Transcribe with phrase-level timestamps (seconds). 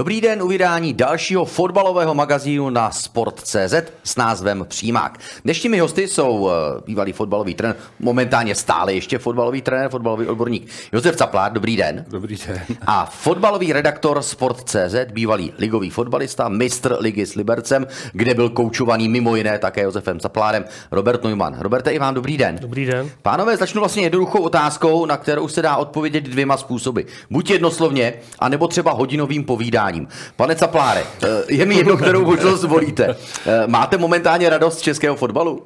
[0.00, 3.74] Dobrý den u vydání dalšího fotbalového magazínu na Sport.cz
[4.04, 5.18] s názvem Přímák.
[5.44, 11.16] Dnešními hosty jsou eh, bývalý fotbalový trenér, momentálně stále ještě fotbalový trenér, fotbalový odborník Josef
[11.16, 12.04] Caplár, dobrý den.
[12.08, 12.60] Dobrý den.
[12.86, 19.36] A fotbalový redaktor Sport.cz, bývalý ligový fotbalista, mistr ligy s Libercem, kde byl koučovaný mimo
[19.36, 21.56] jiné také Josefem Caplárem, Robert Neumann.
[21.58, 22.58] Roberte, i vám dobrý den.
[22.60, 23.10] Dobrý den.
[23.22, 27.00] Pánové, začnu vlastně jednoduchou otázkou, na kterou se dá odpovědět dvěma způsoby.
[27.30, 30.08] Buď jednoslovně, anebo třeba hodinovým povídáním povídáním.
[30.36, 33.16] Pane Capláre, eh, je mi jedno, kterou možnost volíte.
[33.46, 35.62] Eh, máte momentálně radost z českého fotbalu?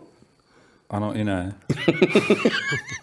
[0.90, 1.54] Ano i ne.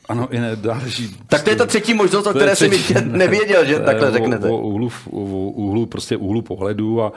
[0.09, 1.17] ano i ne, další.
[1.27, 4.47] Tak to je ta třetí možnost, o které jsem ještě nevěděl, že takhle eh, řeknete.
[4.47, 7.11] O, o úhlu, o úhlu, prostě úhlu pohledu a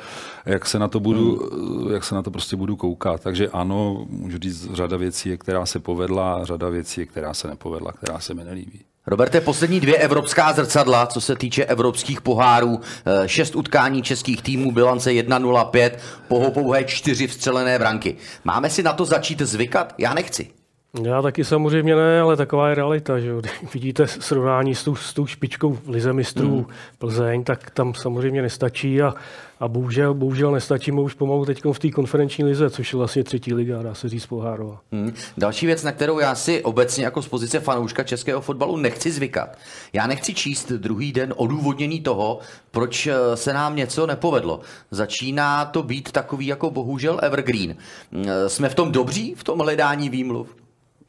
[0.47, 1.93] jak se na to budu, hmm.
[1.93, 3.21] jak se na to prostě budu koukat.
[3.21, 7.49] Takže ano, můžu říct, řada věcí je, která se povedla, řada věcí je, která se
[7.49, 8.81] nepovedla, která se mi nelíbí.
[9.07, 14.73] Roberte, poslední dvě evropská zrcadla, co se týče evropských pohárů, eh, šest utkání českých týmů,
[14.73, 18.17] bilance 1-0-5, pouhé čtyři vstřelené branky.
[18.45, 19.95] Máme si na to začít zvykat?
[19.99, 20.64] Já nechci.
[21.03, 23.19] Já taky samozřejmě ne, ale taková je realita.
[23.19, 23.33] Že
[23.75, 26.67] Vidíte srovnání s tou, s tou špičkou v Lize mistrů mm.
[26.99, 29.15] Plzeň, tak tam samozřejmě nestačí a,
[29.61, 33.25] a bohužel, bohužel nestačí mu už pomalu teď v té konferenční lize, což je vlastně
[33.25, 34.81] třetí liga, dá se říct pohárová.
[34.93, 35.15] Mm.
[35.37, 39.59] Další věc, na kterou já si obecně jako z pozice fanouška českého fotbalu nechci zvykat.
[39.93, 42.39] Já nechci číst druhý den odůvodnění toho,
[42.71, 44.61] proč eh, se nám něco nepovedlo.
[44.91, 47.77] Začíná to být takový jako bohužel evergreen.
[48.13, 50.64] Mm, jsme v tom dobří, v tom hledání výmluv?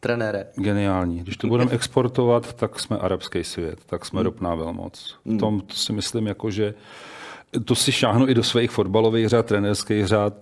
[0.06, 0.46] Trenére.
[0.56, 1.20] Geniální.
[1.20, 4.26] Když to budeme exportovat, tak jsme arabský svět, tak jsme hmm.
[4.26, 5.16] ropná velmoc.
[5.26, 5.40] V hmm.
[5.40, 6.74] tom to si myslím, jako, že
[7.66, 10.34] to si šáhnu i do svých fotbalových řád, trenérských řád.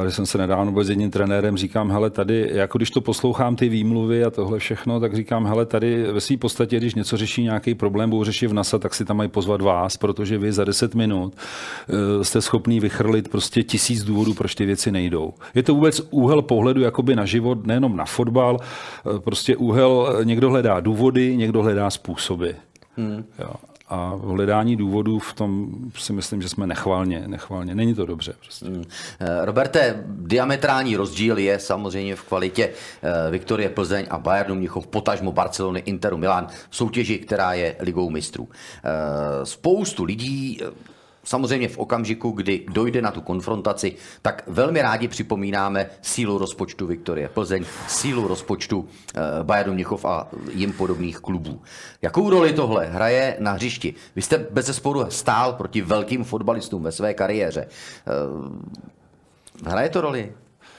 [0.00, 3.56] Když jsem se nedávno byl s jedním trenérem, říkám, hele, tady, jako když to poslouchám
[3.56, 7.42] ty výmluvy a tohle všechno, tak říkám, hele, tady ve své podstatě, když něco řeší
[7.42, 10.64] nějaký problém, budou řešit v NASA, tak si tam mají pozvat vás, protože vy za
[10.64, 11.36] 10 minut
[12.16, 15.34] uh, jste schopný vychrlit prostě tisíc důvodů, proč ty věci nejdou.
[15.54, 20.50] Je to vůbec úhel pohledu jakoby na život, nejenom na fotbal, uh, prostě úhel, někdo
[20.50, 22.50] hledá důvody, někdo hledá způsoby.
[22.96, 23.24] Hmm.
[23.38, 27.74] Jo a v hledání důvodů v tom si myslím, že jsme nechvalně, nechvalně.
[27.74, 28.34] Není to dobře.
[28.40, 28.66] Prostě.
[28.66, 28.84] Hmm.
[29.40, 35.80] Roberte, diametrální rozdíl je samozřejmě v kvalitě eh, Viktorie Plzeň a Bayernu Mnichov, potažmo Barcelony,
[35.80, 38.48] Interu Milan soutěži, která je ligou mistrů.
[38.52, 40.60] Eh, spoustu lidí
[41.24, 47.28] Samozřejmě v okamžiku, kdy dojde na tu konfrontaci, tak velmi rádi připomínáme sílu rozpočtu Viktorie
[47.28, 51.60] Plzeň, sílu rozpočtu eh, Bayernu Mnichov a jim podobných klubů.
[52.02, 53.94] Jakou roli tohle hraje na hřišti?
[54.16, 57.66] Vy jste bez zesporu stál proti velkým fotbalistům ve své kariéře.
[57.66, 60.32] Eh, hraje to roli?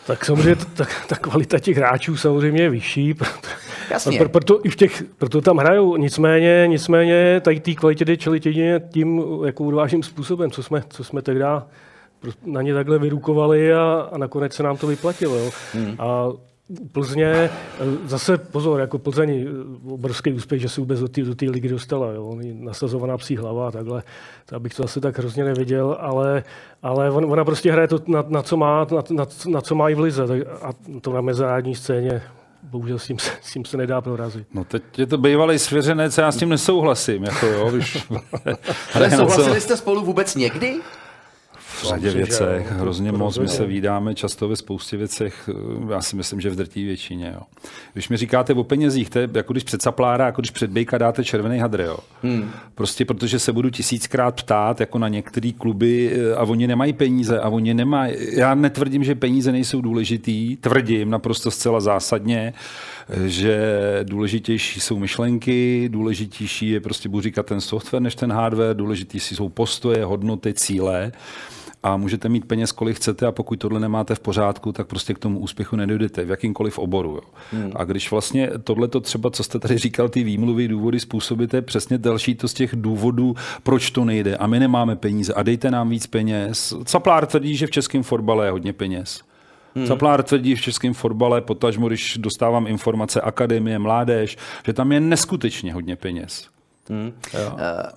[0.07, 3.47] Tak samozřejmě ta, ta kvalita těch hráčů samozřejmě je vyšší, proto,
[3.91, 4.17] Jasně.
[4.17, 5.97] Pro, proto, i v těch, proto tam hrajou.
[5.97, 11.03] Nicméně, nicméně tady té kvalitě jde čelit jedině tím jako odvážným způsobem, co jsme, co
[11.03, 11.41] jsme tehdy
[12.45, 15.37] na ně takhle vyrukovali a, a nakonec se nám to vyplatilo.
[15.37, 15.51] Jo.
[15.73, 15.95] Hmm.
[15.99, 16.27] A
[16.91, 17.49] Plzně, eh,
[18.05, 22.11] zase pozor, jako Plzeň eh, obrovský úspěch, že se vůbec do té do ligy dostala.
[22.11, 22.37] Jo.
[22.53, 24.03] Nasazovaná psí hlava a takhle.
[24.45, 26.43] To bych to asi tak hrozně neviděl, ale,
[26.81, 29.89] ale on, ona prostě hraje to, na, na, co má, na, na, na co má
[29.89, 30.27] i v lize.
[30.27, 32.21] Tak, a to na mezinárodní scéně
[32.63, 34.47] bohužel s tím, se, s tím se nedá prorazit.
[34.53, 37.23] No teď je to bývalý svěřenec, já s tím nesouhlasím.
[37.23, 38.07] Jako jo, víš.
[38.93, 40.75] Ale souhlasili jste spolu vůbec někdy?
[41.83, 43.37] V řadě věcech, jo, hrozně moc.
[43.37, 45.49] My se vídáme často ve spoustě věcech,
[45.89, 47.31] já si myslím, že v drtí většině.
[47.35, 47.41] Jo.
[47.93, 50.97] Když mi říkáte o penězích, to je jako když před saplára, jako když před bejka
[50.97, 51.81] dáte červený hadr.
[51.81, 51.97] Jo.
[52.23, 52.51] Hmm.
[52.75, 57.49] Prostě protože se budu tisíckrát ptát jako na některé kluby a oni nemají peníze a
[57.49, 58.15] oni nemají.
[58.31, 62.53] Já netvrdím, že peníze nejsou důležitý, tvrdím naprosto zcela zásadně,
[63.25, 69.35] že důležitější jsou myšlenky, důležitější je prostě budu říkat ten software než ten hardware, důležitější
[69.35, 71.11] jsou postoje, hodnoty, cíle
[71.83, 75.19] a můžete mít peněz, kolik chcete a pokud tohle nemáte v pořádku, tak prostě k
[75.19, 77.11] tomu úspěchu nedojdete v jakýmkoliv oboru.
[77.15, 77.21] Jo.
[77.51, 77.71] Hmm.
[77.75, 81.97] A když vlastně tohle to třeba, co jste tady říkal, ty výmluvy, důvody způsobíte, přesně
[81.97, 85.89] další to z těch důvodů, proč to nejde a my nemáme peníze a dejte nám
[85.89, 86.73] víc peněz.
[86.85, 89.21] Caplár tvrdí, že v českém fotbale je hodně peněz.
[89.75, 89.87] Hmm.
[89.87, 95.73] Caplár tvrdí v českém fotbale, potažmo, když dostávám informace akademie, mládež, že tam je neskutečně
[95.73, 96.47] hodně peněz.
[96.89, 97.13] Hmm.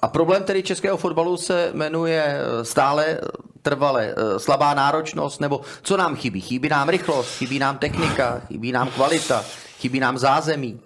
[0.02, 3.20] A problém tedy českého fotbalu se jmenuje eh, stále
[3.62, 6.40] trvale eh, slabá náročnost, nebo co nám chybí?
[6.40, 9.44] Chybí nám rychlost, chybí nám technika, chybí nám kvalita,
[9.78, 10.80] chybí nám zázemí.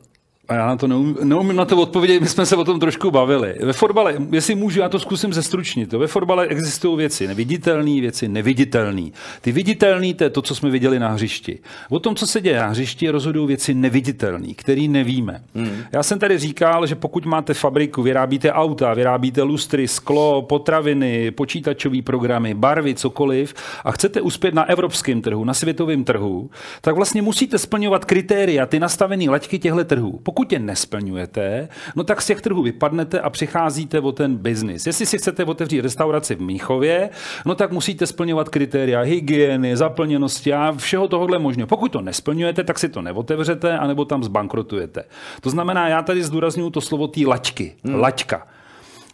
[0.50, 3.11] A já na to neumím, neumím na to odpovědět, my jsme se o tom trošku
[3.11, 3.55] bavili.
[3.62, 5.93] Ve fotbale, jestli můžu, já to zkusím zestručnit.
[5.93, 9.11] Ve fotbale existují věci neviditelné, věci neviditelné.
[9.41, 11.58] Ty viditelné, to je to, co jsme viděli na hřišti.
[11.88, 15.43] O tom, co se děje na hřišti, rozhodují věci neviditelné, které nevíme.
[15.55, 15.82] Hmm.
[15.93, 22.02] Já jsem tady říkal, že pokud máte fabriku, vyrábíte auta, vyrábíte lustry, sklo, potraviny, počítačové
[22.02, 23.55] programy, barvy, cokoliv
[23.85, 26.50] a chcete uspět na evropském trhu, na světovém trhu,
[26.81, 30.20] tak vlastně musíte splňovat kritéria, ty nastavené laťky těchto trhů.
[30.23, 34.87] Pokud pokud je nesplňujete, no tak z těch trhů vypadnete a přicházíte o ten biznis.
[34.87, 37.11] Jestli si chcete otevřít restauraci v Míchově,
[37.47, 41.67] no tak musíte splňovat kritéria hygieny, zaplněnosti a všeho tohohle možného.
[41.67, 45.05] Pokud to nesplňujete, tak si to neotevřete, anebo tam zbankrotujete.
[45.41, 47.77] To znamená, já tady zdůraznuju to slovo té laťky.
[47.85, 47.95] Hmm.
[47.95, 48.47] Laťka.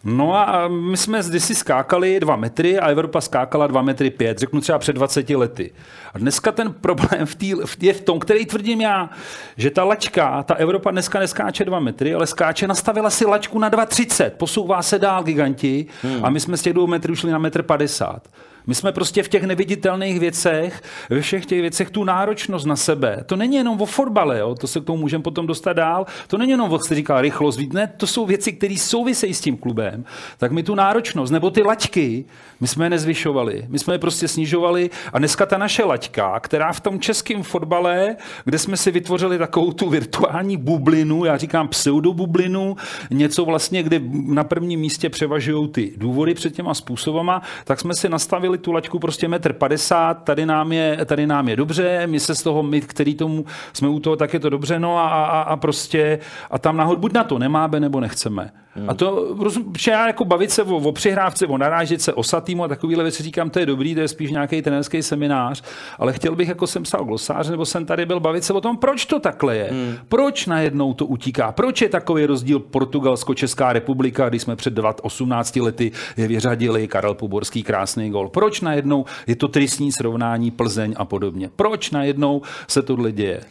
[0.03, 4.61] No a my jsme si skákali dva metry a Evropa skákala dva metry pět, řeknu
[4.61, 5.71] třeba před 20 lety.
[6.13, 9.09] A dneska ten problém v tý, je v tom, který tvrdím já,
[9.57, 13.69] že ta lačka, ta Evropa dneska neskáče dva metry, ale skáče, nastavila si lačku na
[13.69, 16.25] 2,30, posouvá se dál giganti hmm.
[16.25, 18.27] a my jsme z těch dvou metrů šli na metr 50.
[18.67, 23.23] My jsme prostě v těch neviditelných věcech, ve všech těch věcech tu náročnost na sebe.
[23.25, 24.55] To není jenom o fotbale, jo?
[24.55, 26.05] to se k tomu můžeme potom dostat dál.
[26.27, 27.59] To není jenom, jak jste říkal, rychlost.
[27.73, 30.05] Ne, to jsou věci, které souvisejí s tím klubem.
[30.37, 32.25] Tak my tu náročnost, nebo ty laťky,
[32.59, 33.65] my jsme je nezvyšovali.
[33.67, 38.15] My jsme je prostě snižovali a dneska ta naše laťka, která v tom českém fotbale,
[38.45, 42.75] kde jsme si vytvořili takovou tu virtuální bublinu, já říkám pseudobublinu,
[43.09, 48.09] něco vlastně, kde na prvním místě převažují ty důvody před těma způsobama, tak jsme si
[48.09, 52.35] nastavili tu laťku prostě metr 50, tady nám je, tady nám je dobře, my se
[52.35, 55.41] z toho, my, který tomu jsme u toho, tak je to dobře, no a, a,
[55.41, 56.19] a prostě
[56.51, 58.51] a tam nahoru buď na to nemáme, nebo nechceme.
[58.77, 58.89] Hmm.
[58.89, 59.35] A to,
[59.77, 63.03] že já jako bavit se o, o přihrávce, o narážet se, o satýmu a takovýhle
[63.03, 65.63] věci říkám, to je dobrý, to je spíš nějaký trenerský seminář,
[65.99, 68.77] ale chtěl bych, jako jsem psal glosář, nebo jsem tady byl bavit se o tom,
[68.77, 69.67] proč to takhle je.
[69.71, 69.95] Hmm.
[70.09, 71.51] Proč najednou to utíká?
[71.51, 77.63] Proč je takový rozdíl Portugalsko-Česká republika, když jsme před 18 lety je vyřadili Karel Puborský
[77.63, 78.29] krásný gol.
[78.29, 81.49] Proč najednou je to tristní srovnání Plzeň a podobně?
[81.55, 83.41] Proč najednou se tohle děje?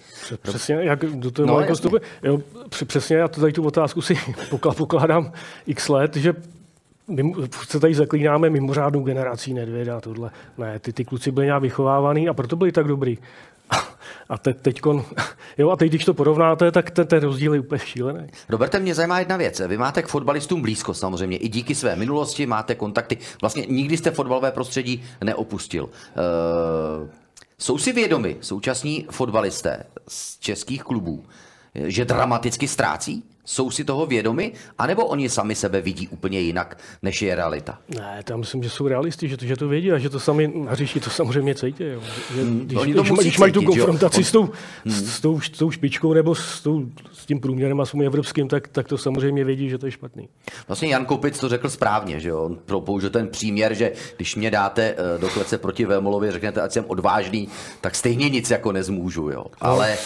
[0.42, 2.40] Přesně, jak do toho no, jako jo,
[2.86, 4.18] přesně, já to tady tu otázku si
[4.76, 5.15] pokládám
[5.66, 6.34] x let, že
[7.08, 7.32] my
[7.68, 10.30] se tady zaklínáme mimořádnou generací Nedvěda, tohle.
[10.58, 13.18] Ne, ty, ty kluci byli nějak vychovávaný a proto byli tak dobrý.
[14.28, 15.04] A te, teďkon,
[15.58, 18.28] jo, a teď, když to porovnáte, tak ten, ten rozdíl je úplně šílený.
[18.48, 19.62] Roberte, mě zajímá jedna věc.
[19.66, 21.36] Vy máte k fotbalistům blízko samozřejmě.
[21.36, 23.18] I díky své minulosti máte kontakty.
[23.40, 25.84] Vlastně nikdy jste fotbalové prostředí neopustil.
[25.84, 27.08] Uh,
[27.58, 31.24] jsou si vědomi současní fotbalisté z českých klubů,
[31.74, 33.24] že dramaticky ztrácí?
[33.48, 34.52] Jsou si toho vědomi?
[34.78, 37.78] A nebo oni sami sebe vidí úplně jinak, než je realita?
[37.88, 40.52] Ne, já myslím, že jsou realisti, že to, že to vědí a že to sami
[40.54, 41.84] na říši to samozřejmě cítí.
[41.84, 42.00] Jo.
[42.34, 44.42] Že, hmm, když, oni to když, když mají tu konfrontaci s tou,
[44.84, 44.94] hmm.
[44.94, 48.68] s, tou, s tou špičkou nebo s, tou, s tím průměrem a s evropským, tak,
[48.68, 50.28] tak to samozřejmě vědí, že to je špatný.
[50.68, 54.94] Vlastně Jan Kopic to řekl správně, že on použil ten příměr, že když mě dáte
[54.98, 57.48] eh, do klece proti Vémolovi, řeknete, ať jsem odvážný,
[57.80, 59.30] tak stejně nic jako nezmůžu.
[59.30, 59.46] Jo.
[59.60, 59.96] Ale,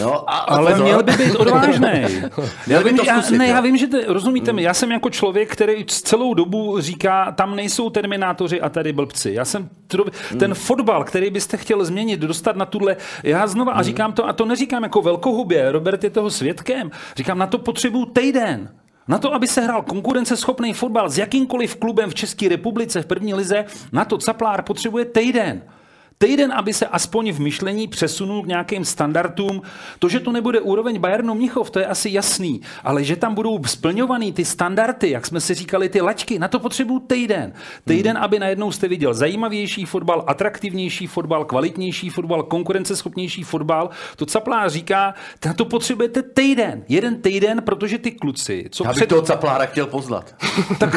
[0.00, 2.22] no, a, ale měl by být odvážný.
[2.78, 5.52] já vím, já, zkusit, ne, já vím, že to, rozumíte mi, já jsem jako člověk,
[5.52, 9.32] který celou dobu říká, tam nejsou terminátoři a tady blbci.
[9.32, 9.68] Já jsem
[10.28, 10.54] ten hmm.
[10.54, 13.84] fotbal, který byste chtěl změnit, dostat na tuhle, já znova, a hmm.
[13.84, 18.04] říkám to, a to neříkám jako velkohubě, Robert je toho svědkem, říkám, na to potřebuju
[18.04, 18.70] týden.
[19.08, 23.34] Na to, aby se hrál konkurenceschopný fotbal s jakýmkoliv klubem v České republice v první
[23.34, 25.62] lize, na to Caplár potřebuje týden.
[26.20, 29.62] Týden, aby se aspoň v myšlení přesunul k nějakým standardům.
[29.98, 33.64] To, že to nebude úroveň Bayernu Mnichov, to je asi jasný, ale že tam budou
[33.64, 37.52] splňovaný ty standardy, jak jsme si říkali, ty laťky, na to potřebuju týden.
[37.84, 38.24] Týden, hmm.
[38.24, 43.90] aby najednou jste viděl zajímavější fotbal, atraktivnější fotbal, kvalitnější fotbal, konkurenceschopnější fotbal.
[44.16, 45.14] To Caplá říká,
[45.46, 46.84] na to potřebujete týden.
[46.88, 49.08] Jeden týden, protože ty kluci, co Já bych před...
[49.08, 50.34] toho Caplára chtěl poznat.
[50.78, 50.94] tak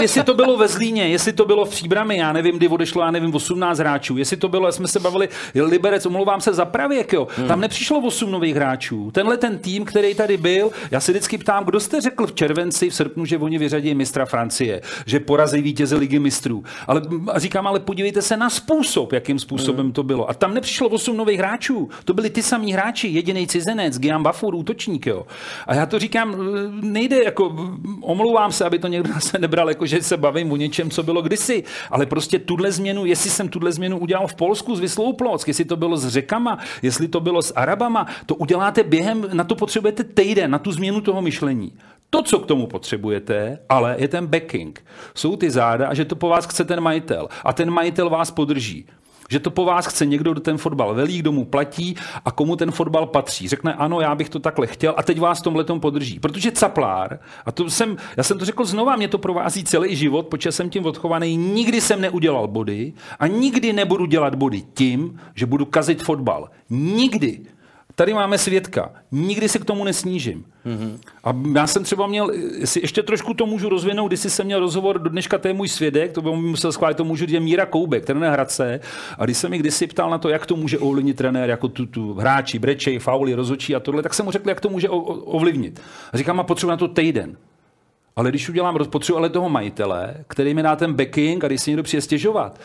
[0.00, 3.10] jestli to bylo ve Zlíně, jestli to bylo v Příbrami, já nevím, kdy odešlo, já
[3.10, 7.12] nevím, 18 hráčů, jestli to bylo bylo, jsme se bavili, Liberec, omlouvám se za pravěk,
[7.12, 7.28] jo.
[7.36, 7.48] Hmm.
[7.48, 9.10] Tam nepřišlo 8 nových hráčů.
[9.10, 12.90] Tenhle ten tým, který tady byl, já se vždycky ptám, kdo jste řekl v červenci,
[12.90, 16.64] v srpnu, že oni vyřadí mistra Francie, že porazí vítěze ligy mistrů.
[16.86, 17.02] Ale
[17.32, 19.92] a říkám, ale podívejte se na způsob, jakým způsobem hmm.
[19.92, 20.30] to bylo.
[20.30, 21.88] A tam nepřišlo 8 nových hráčů.
[22.04, 25.26] To byli ty samý hráči, jediný cizinec, Gian Bafur, útočník, jo.
[25.66, 26.36] A já to říkám,
[26.80, 27.56] nejde jako,
[28.00, 31.22] omlouvám se, aby to někdo se nebral, jako že se bavím o něčem, co bylo
[31.22, 35.12] kdysi, ale prostě tuhle změnu, jestli jsem tuhle změnu udělal v Polsku, Polsku s Vyslou
[35.12, 39.44] Plock, jestli to bylo s řekama, jestli to bylo s Arabama, to uděláte během, na
[39.44, 41.72] to potřebujete týden, na tu změnu toho myšlení.
[42.10, 44.84] To, co k tomu potřebujete, ale je ten backing.
[45.14, 47.28] Jsou ty záda a že to po vás chce ten majitel.
[47.44, 48.86] A ten majitel vás podrží.
[49.28, 52.56] Že to po vás chce někdo, kdo ten fotbal velí, kdo mu platí a komu
[52.56, 53.48] ten fotbal patří.
[53.48, 56.20] Řekne, ano, já bych to takhle chtěl a teď vás tom podrží.
[56.20, 60.26] Protože caplár, a to jsem, já jsem to řekl znova, mě to provází celý život,
[60.26, 65.46] protože jsem tím odchovaný, nikdy jsem neudělal body a nikdy nebudu dělat body tím, že
[65.46, 66.50] budu kazit fotbal.
[66.70, 67.53] Nikdy.
[67.96, 68.92] Tady máme svědka.
[69.12, 70.44] Nikdy se k tomu nesnížím.
[70.66, 70.98] Mm-hmm.
[71.24, 74.98] A já jsem třeba měl, jestli ještě trošku to můžu rozvinout, když jsem měl rozhovor,
[74.98, 78.04] do dneška to je můj svědek, to by musel schválit, to můžu říct, Míra Koubek,
[78.04, 78.80] trenér Hradce.
[79.18, 81.86] A když jsem mi kdysi ptal na to, jak to může ovlivnit trenér, jako tu,
[81.86, 85.80] tu hráči, brečej, fauly, rozočí a tohle, tak jsem mu řekl, jak to může ovlivnit.
[86.12, 87.36] A říkám, a potřebuji na to týden.
[88.16, 91.70] Ale když udělám, potřebuji ale toho majitele, který mi dá ten backing a když si
[91.70, 92.60] někdo přijde stěžovat,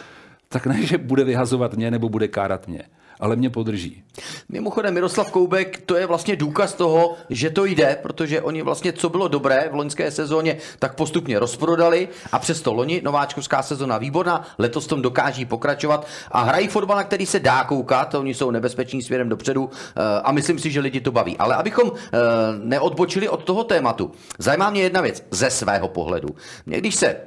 [0.49, 2.83] tak ne, že bude vyhazovat mě nebo bude kárat mě
[3.19, 4.03] ale mě podrží.
[4.49, 9.09] Mimochodem, Miroslav Koubek, to je vlastně důkaz toho, že to jde, protože oni vlastně, co
[9.09, 14.87] bylo dobré v loňské sezóně, tak postupně rozprodali a přesto loni nováčkovská sezona výborná, letos
[14.87, 19.29] tom dokáží pokračovat a hrají fotbal, na který se dá koukat, oni jsou nebezpeční směrem
[19.29, 21.37] dopředu eh, a myslím si, že lidi to baví.
[21.37, 22.17] Ale abychom eh,
[22.63, 26.29] neodbočili od toho tématu, zajímá mě jedna věc ze svého pohledu.
[26.65, 27.17] Mě, když se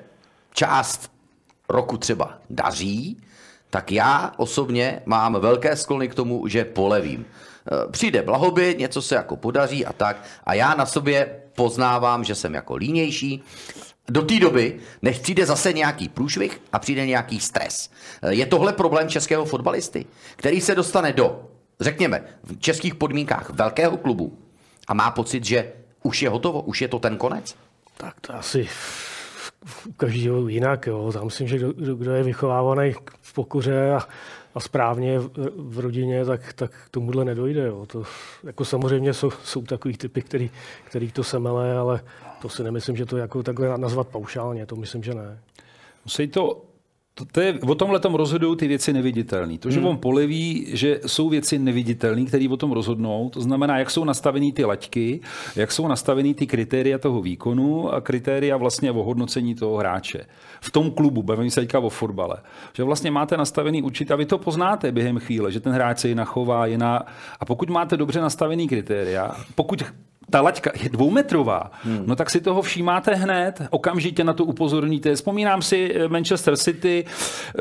[0.52, 1.10] část
[1.68, 3.16] roku třeba daří,
[3.72, 7.24] tak já osobně mám velké sklony k tomu, že polevím.
[7.24, 12.34] E, přijde blahobyt, něco se jako podaří a tak a já na sobě poznávám, že
[12.34, 13.42] jsem jako línější,
[14.08, 17.90] do té doby, než přijde zase nějaký průšvih a přijde nějaký stres.
[18.22, 20.04] E, je tohle problém českého fotbalisty,
[20.36, 21.48] který se dostane do,
[21.80, 24.38] řekněme, v českých podmínkách velkého klubu
[24.88, 27.54] a má pocit, že už je hotovo, už je to ten konec?
[27.96, 28.68] Tak to asi
[29.96, 30.86] každého jinak.
[30.86, 31.12] Jo.
[31.14, 34.00] Já myslím, že kdo, kdo je vychovávaný v pokoře a,
[34.54, 37.66] a správně v, v rodině, tak, tak tomuhle nedojde.
[37.66, 37.86] Jo.
[37.86, 38.02] To,
[38.44, 40.50] jako samozřejmě jsou, jsou takový typy, který,
[40.84, 42.00] který to semele, ale
[42.42, 44.66] to si nemyslím, že to jako takhle nazvat paušálně.
[44.66, 45.38] To myslím, že ne.
[46.04, 46.62] Musí to
[47.14, 49.58] to, to je, o tomhle tom rozhodují ty věci neviditelné.
[49.58, 49.88] To, že hmm.
[49.88, 54.52] on poleví, že jsou věci neviditelné, které o tom rozhodnou, to znamená, jak jsou nastavený
[54.52, 55.20] ty laťky,
[55.56, 60.26] jak jsou nastavený ty kritéria toho výkonu a kritéria vlastně o hodnocení toho hráče.
[60.60, 62.36] V tom klubu, bavím se teďka o fotbale,
[62.76, 66.08] že vlastně máte nastavený určitě, a vy to poznáte během chvíle, že ten hráč se
[66.08, 67.02] jinak chová, jiná,
[67.40, 69.82] a pokud máte dobře nastavený kritéria, pokud
[70.32, 72.02] ta laťka je dvoumetrová, hmm.
[72.06, 75.14] no tak si toho všímáte hned, okamžitě na to upozorníte.
[75.14, 77.60] Vzpomínám si eh, Manchester City eh,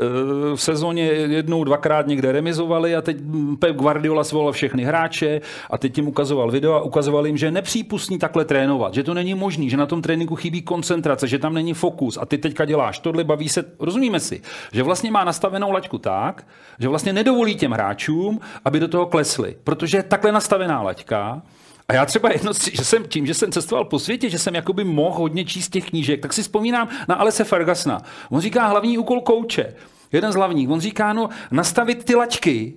[0.56, 3.16] v sezóně jednou, dvakrát někde remizovali a teď
[3.58, 7.50] Pep Guardiola svolal všechny hráče a teď jim ukazoval video a ukazoval jim, že je
[7.50, 11.54] nepřípustný takhle trénovat, že to není možný, že na tom tréninku chybí koncentrace, že tam
[11.54, 14.40] není fokus a ty teďka děláš tohle, baví se, rozumíme si,
[14.72, 16.46] že vlastně má nastavenou laťku tak,
[16.78, 21.42] že vlastně nedovolí těm hráčům, aby do toho klesli, protože je takhle nastavená laťka,
[21.88, 24.84] a já třeba jedno, že jsem tím, že jsem cestoval po světě, že jsem jakoby
[24.84, 28.02] mohl hodně číst těch knížek, tak si vzpomínám na Alese Fergasna.
[28.30, 29.74] On říká hlavní úkol kouče.
[30.12, 30.70] Jeden z hlavních.
[30.70, 32.74] On říká, no, nastavit ty lačky,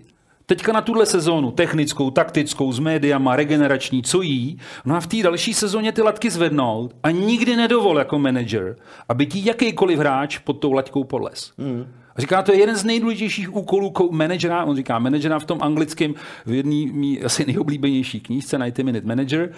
[0.48, 5.24] Teďka na tuhle sezónu, technickou, taktickou, s médiama, regenerační, co jí, no a v té
[5.24, 8.76] další sezóně ty latky zvednout a nikdy nedovol jako manager,
[9.10, 11.54] aby ti jakýkoliv hráč pod tou laťkou podles.
[11.58, 11.88] Mm.
[12.16, 16.14] A říká, to je jeden z nejdůležitějších úkolů manažera, on říká manažera v tom anglickém,
[16.46, 19.54] v jedné mý asi nejoblíbenější knížce 90 Minute Manager.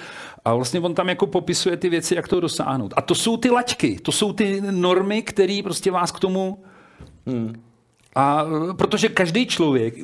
[0.45, 2.93] A vlastně on tam jako popisuje ty věci, jak to dosáhnout.
[2.97, 6.63] A to jsou ty laťky, to jsou ty normy, které prostě vás k tomu...
[7.25, 7.61] Hmm.
[8.15, 8.45] A
[8.77, 9.95] protože každý člověk,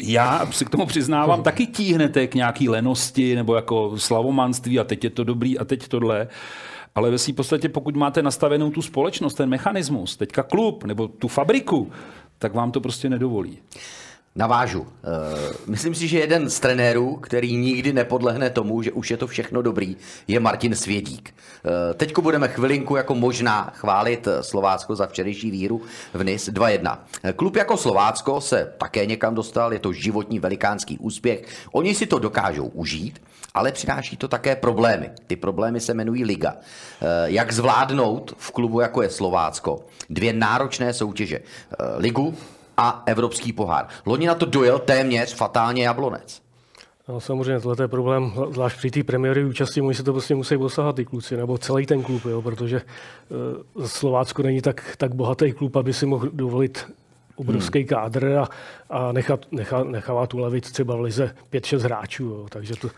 [0.00, 5.04] já si k tomu přiznávám, taky tíhnete k nějaký lenosti nebo jako slavomanství a teď
[5.04, 6.28] je to dobrý a teď tohle.
[6.98, 11.28] Ale ve svým podstatě, pokud máte nastavenou tu společnost, ten mechanismus, teďka klub nebo tu
[11.28, 11.92] fabriku,
[12.38, 13.58] tak vám to prostě nedovolí.
[14.36, 14.86] Navážu.
[14.86, 19.26] Eh, myslím si, že jeden z trenérů, který nikdy nepodlehne tomu, že už je to
[19.26, 19.96] všechno dobrý,
[20.28, 21.34] je Martin Svědík.
[21.34, 25.82] Eh, teďko budeme chvilinku jako možná chválit Slovácko za včerejší víru
[26.14, 27.04] v NIS 2-1.
[27.22, 31.44] Eh, klub jako Slovácko se také někam dostal, je to životní velikánský úspěch.
[31.72, 33.20] Oni si to dokážou užít,
[33.54, 35.10] ale přináší to také problémy.
[35.26, 36.56] Ty problémy se jmenují Liga.
[37.24, 41.40] Jak zvládnout v klubu, jako je Slovácko, dvě náročné soutěže.
[41.96, 42.34] Ligu
[42.76, 43.86] a Evropský pohár.
[44.06, 46.42] Loni na to dojel téměř fatálně Jablonec.
[47.08, 50.54] No, samozřejmě, tohle je problém, zvlášť při té premiéry účastí, oni se to prostě musí
[50.54, 52.82] dosáhat ty kluci, nebo celý ten klub, jo, protože
[53.76, 56.86] uh, Slovácko není tak, tak bohatý klub, aby si mohl dovolit
[57.36, 57.88] obrovský hmm.
[57.88, 58.48] kádr a,
[58.90, 62.24] a nechat, nechat, nechává tu levit třeba v lize 5-6 hráčů.
[62.24, 62.46] Jo.
[62.50, 62.88] Takže to,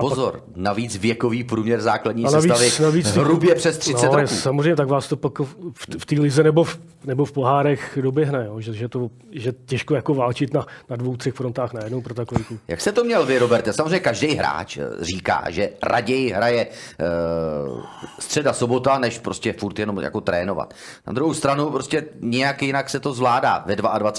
[0.00, 4.26] Pozor, pak, navíc věkový průměr základní navíc, sestavy navíc, hrubě přes 30 no, roků.
[4.26, 5.56] Samozřejmě, tak vás to pak v,
[5.98, 8.60] v té lize nebo v, nebo v pohárech doběhne, jo.
[8.60, 12.44] Že, že, to, že těžko jako válčit na, na dvou, třech frontách najednou pro takový
[12.44, 12.60] klub.
[12.68, 13.72] Jak se to měl vy, Roberte?
[13.72, 17.82] Samozřejmě každý hráč eh, říká, že raději hraje uh,
[18.18, 20.74] středa sobota, než prostě furt jenom jako trénovat.
[21.06, 24.12] Na druhou stranu prostě nějak jinak se to zvládá ve 22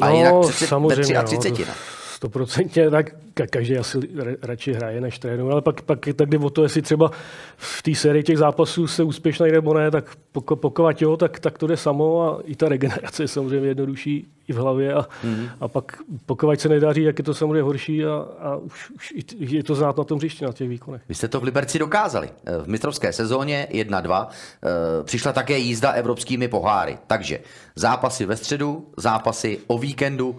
[0.00, 1.64] a no, jinak přeci samozřejmě, ve 33.
[1.68, 1.74] No,
[2.18, 3.14] stoprocentně, tak
[3.50, 3.98] každý asi
[4.42, 7.10] radši hraje než trénuje, ale pak, pak tak jde o to, jestli třeba
[7.56, 11.66] v té sérii těch zápasů se úspěšný nebo ne, tak pokud jo, tak, tak to
[11.66, 15.50] jde samo a i ta regenerace je samozřejmě jednodušší i v hlavě a, mm-hmm.
[15.60, 18.92] a pak pokud se nedaří, jak je to samozřejmě horší a, a už,
[19.40, 21.02] už je to znát na tom hřišti, na těch výkonech.
[21.08, 22.30] Vy jste to v Liberci dokázali.
[22.64, 24.68] V mistrovské sezóně 1-2 eh,
[25.04, 26.98] přišla také jízda evropskými poháry.
[27.06, 27.40] Takže
[27.76, 30.36] zápasy ve středu, zápasy o víkendu,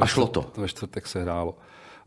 [0.00, 0.50] a šlo to.
[0.56, 1.58] Ve čtvrtek se hrálo.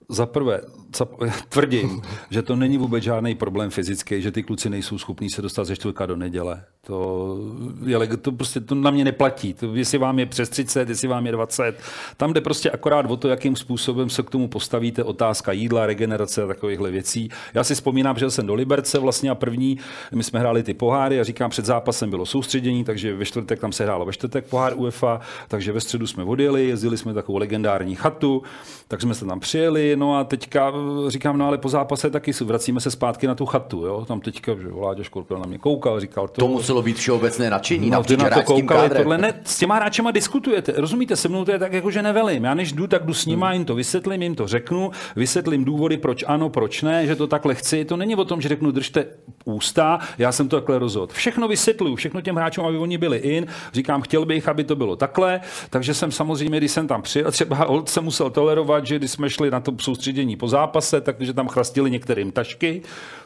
[0.10, 0.62] Za prvé,
[1.50, 5.64] tvrdím, že to není vůbec žádný problém fyzický, že ty kluci nejsou schopní se dostat
[5.64, 6.66] ze čtvrtka do neděle.
[6.88, 7.38] To,
[7.86, 9.54] je, to prostě to na mě neplatí.
[9.54, 11.80] To, jestli vám je přes 30, jestli vám je 20,
[12.18, 15.04] tam jde prostě akorát o to, jakým způsobem se k tomu postavíte.
[15.04, 17.30] Otázka jídla, regenerace a takovýchhle věcí.
[17.54, 19.78] Já si vzpomínám, že jsem do Liberce vlastně a první,
[20.16, 23.72] my jsme hráli ty poháry a říkám, před zápasem bylo soustředění, takže ve čtvrtek tam
[23.72, 27.96] se hrálo ve čtvrtek pohár UEFA, takže ve středu jsme odjeli, jezdili jsme takovou legendární
[27.96, 28.44] chatu,
[28.88, 30.74] tak jsme se tam přijeli, no a teďka
[31.08, 34.06] říkám, no ale po zápase taky vracíme se zpátky na tu chatu, jo?
[34.06, 34.52] Tam teďka,
[34.98, 36.42] že Škorpil na mě koukal, říkal to.
[36.42, 40.74] To muselo být všeobecné nadšení no, na to koukali, tohle ne, s těma hráčema diskutujete,
[40.76, 42.44] rozumíte, se mnou to je tak jako, že nevelím.
[42.44, 45.98] Já než jdu, tak jdu s nima, jim to vysvětlím, jim to řeknu, vysvětlím důvody,
[45.98, 47.86] proč ano, proč ne, že to takhle chci.
[47.86, 49.06] To není o tom, že řeknu, držte
[49.46, 51.14] ústa, já jsem to takhle rozhodl.
[51.14, 53.48] Všechno vysvětluju, všechno těm hráčům, aby oni byli in.
[53.74, 57.68] Říkám, chtěl bych, aby to bylo takhle, takže jsem samozřejmě, když jsem tam přijel, třeba
[57.86, 61.92] jsem musel tolerovat, že když jsme šli na to soustředění po zápase, takže tam chrastili
[61.92, 62.82] některým tašky.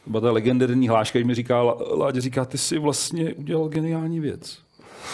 [0.08, 4.62] Byla ta legendární hláška, mi říkal, Láďa říká, ty si vlastně udělal geniální věc.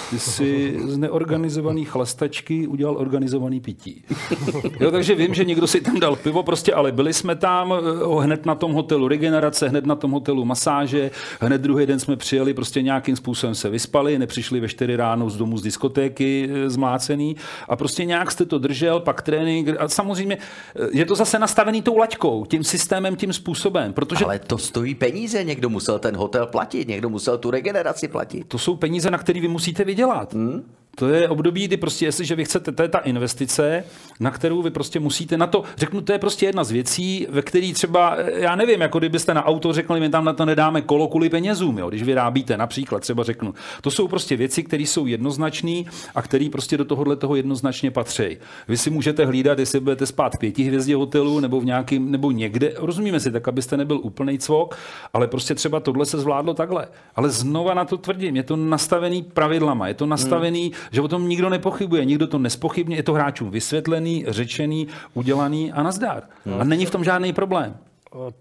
[0.10, 4.03] Ty jsi z neorganizovaný chlastačky udělal organizovaný pití.
[4.79, 8.24] Jo, takže vím, že někdo si tam dal pivo, prostě, ale byli jsme tam eh,
[8.24, 12.53] hned na tom hotelu regenerace, hned na tom hotelu masáže, hned druhý den jsme přijeli,
[12.53, 17.36] prostě nějakým způsobem se vyspali, nepřišli ve 4 ráno z domu z diskotéky eh, zmácený
[17.70, 20.38] a prostě nějak jste to držel, pak trénink a samozřejmě
[20.75, 23.94] eh, je to zase nastavený tou laťkou, tím systémem, tím způsobem.
[23.94, 24.25] Protože...
[24.25, 28.48] Ale to stojí peníze, někdo musel ten hotel platit, někdo musel tu regeneraci platit.
[28.48, 30.34] To jsou peníze, na které vy musíte vydělat.
[30.34, 30.63] Hmm?
[31.00, 33.84] To je období, kdy prostě, jestliže vy chcete, to je ta investice,
[34.20, 37.42] na kterou vy prostě musíte na to, řeknu, to je prostě jedna z věcí, ve
[37.42, 41.07] který třeba, já nevím, jako kdybyste na auto řekli, my tam na to nedáme kolo
[41.07, 43.53] kvůli penězům, jo, když vyrábíte, například, třeba řeknu.
[43.81, 45.83] To jsou prostě věci, které jsou jednoznačné
[46.16, 48.38] a které prostě do tohohle toho jednoznačně patří.
[48.68, 52.31] Vy si můžete hlídat, jestli budete spát v pěti hvězdě hotelu nebo v nějakým, nebo
[52.31, 54.77] někde, rozumíme si, tak abyste nebyl úplný cvok,
[55.14, 56.88] ale prostě třeba tohle se zvládlo takhle.
[57.16, 61.07] Ale znova na to tvrdím, je to nastavený pravidlama, je to nastavený, hmm že o
[61.07, 66.23] tom nikdo nepochybuje, nikdo to nespochybně, je to hráčům vysvětlený, řečený, udělaný a nazdár.
[66.45, 66.61] Hmm.
[66.61, 67.75] A není v tom žádný problém.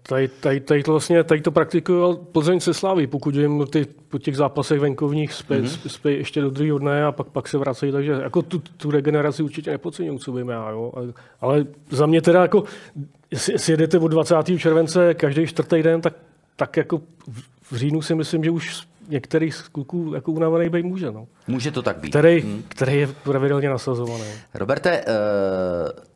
[0.03, 4.19] Tady, tady, tady, to vlastně, tady to praktikoval Plzeň se slaví, pokud jim ty, po
[4.19, 6.09] těch zápasech venkovních spí, mm-hmm.
[6.09, 9.71] ještě do druhého dne a pak, pak se vracejí, takže jako tu, tu regeneraci určitě
[9.71, 10.91] nepodceňuji, co vím já, jo.
[10.95, 12.63] Ale, ale za mě teda jako,
[13.31, 14.35] jestli, jestli jedete od 20.
[14.57, 16.13] července každý čtvrtý den, tak,
[16.55, 17.01] tak jako
[17.71, 21.11] v říjnu si myslím, že už některých z kluků jako unavený být může.
[21.11, 21.27] No.
[21.47, 22.09] Může to tak být.
[22.09, 22.63] Který, hmm.
[22.67, 24.23] který je pravidelně nasazovaný.
[24.53, 26.07] Roberte, uh,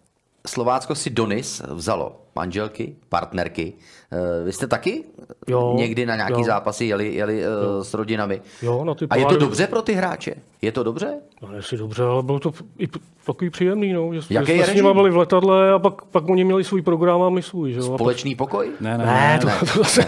[0.47, 3.73] Slovácko si Donis vzalo manželky, partnerky.
[4.11, 5.03] Uh, vy jste taky
[5.47, 6.43] jo, někdy na nějaký jo.
[6.43, 8.41] zápasy jeli, jeli uh, s rodinami?
[8.61, 10.35] Jo, na ty A je to dobře pro ty hráče?
[10.61, 11.13] Je to dobře?
[11.41, 12.87] No, jestli dobře, ale bylo to i
[13.25, 13.93] takový příjemný.
[13.93, 14.13] No.
[14.13, 17.21] Že, Jaký jsme s nimi byli v letadle a pak, pak oni měli svůj program
[17.21, 17.73] a my svůj.
[17.73, 17.81] Že?
[17.81, 18.71] Společný pokoj?
[18.79, 19.53] Ne, ne, ne, ne, to, ne.
[19.59, 20.03] To, zase,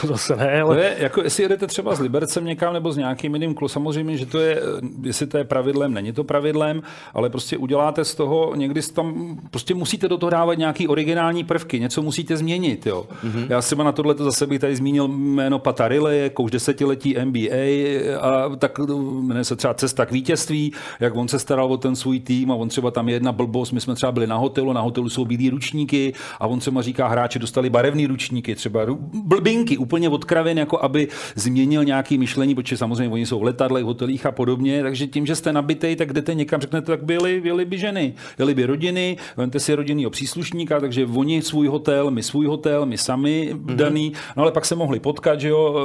[0.00, 0.60] to zase ne.
[0.60, 0.76] Ale...
[0.76, 4.16] To je, jako jestli jedete třeba s Libercem někam nebo s nějakým jiným klubem, samozřejmě,
[4.16, 4.60] že to je,
[5.02, 6.82] jestli to je pravidlem, není to pravidlem,
[7.14, 11.65] ale prostě uděláte z toho, někdy tam, prostě musíte do toho dávat nějaký originální prvky,
[11.72, 12.86] něco musíte změnit.
[12.86, 13.06] Jo.
[13.24, 13.46] Mm-hmm.
[13.48, 18.78] Já třeba na tohle zase bych tady zmínil jméno Patarile, kouš desetiletí NBA a tak
[19.20, 22.54] jmenuje se třeba Cesta k vítězství, jak on se staral o ten svůj tým a
[22.54, 25.24] on třeba tam je jedna blbost, my jsme třeba byli na hotelu, na hotelu jsou
[25.24, 28.86] bílí ručníky a on třeba říká, hráči dostali barevné ručníky, třeba
[29.24, 33.84] blbinky, úplně od kravin, jako aby změnil nějaké myšlení, protože samozřejmě oni jsou v letadlech,
[33.84, 37.40] v hotelích a podobně, takže tím, že jste nabitej, tak jdete někam, řeknete, tak byli,
[37.40, 42.22] byli by ženy, byly by rodiny, vemte si rodinného příslušníka, takže oni svůj hotel, my
[42.22, 43.76] svůj hotel, my sami mm-hmm.
[43.76, 45.76] daný, no ale pak se mohli potkat, že jo,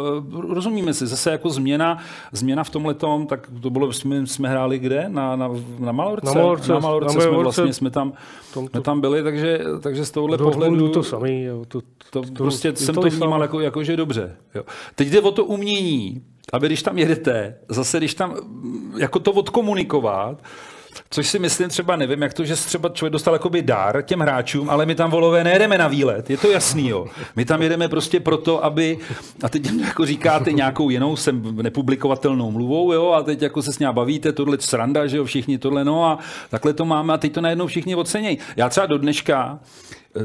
[0.49, 1.97] rozumíme si, zase jako změna,
[2.31, 2.95] změna v tomhle
[3.27, 5.05] tak to bylo, jsme, jsme hráli kde?
[5.07, 6.25] Na, na, na Malorce?
[6.25, 8.13] Na Malorce, na Malorce na jsme vlastně jsme tam,
[8.69, 10.89] jsme tam byli, takže, takže z tohohle pohledu...
[10.89, 14.35] to samý, jo, to, to, to, prostě to, jsem to vnímal jako, jako, že dobře.
[14.55, 14.63] Jo.
[14.95, 16.21] Teď jde o to umění,
[16.53, 18.35] aby když tam jedete, zase když tam
[18.97, 20.43] jako to odkomunikovat,
[21.09, 24.69] Což si myslím třeba, nevím, jak to, že třeba člověk dostal jakoby dár těm hráčům,
[24.69, 27.07] ale my tam volové nejedeme na výlet, je to jasný, jo.
[27.35, 28.97] My tam jedeme prostě proto, aby,
[29.43, 33.79] a teď jako říkáte nějakou jinou sem nepublikovatelnou mluvou, jo, a teď jako se s
[33.79, 37.33] ním bavíte, tohle sranda, že jo, všichni tohle, no a takhle to máme a teď
[37.33, 38.37] to najednou všichni ocenějí.
[38.55, 39.59] Já třeba do dneška,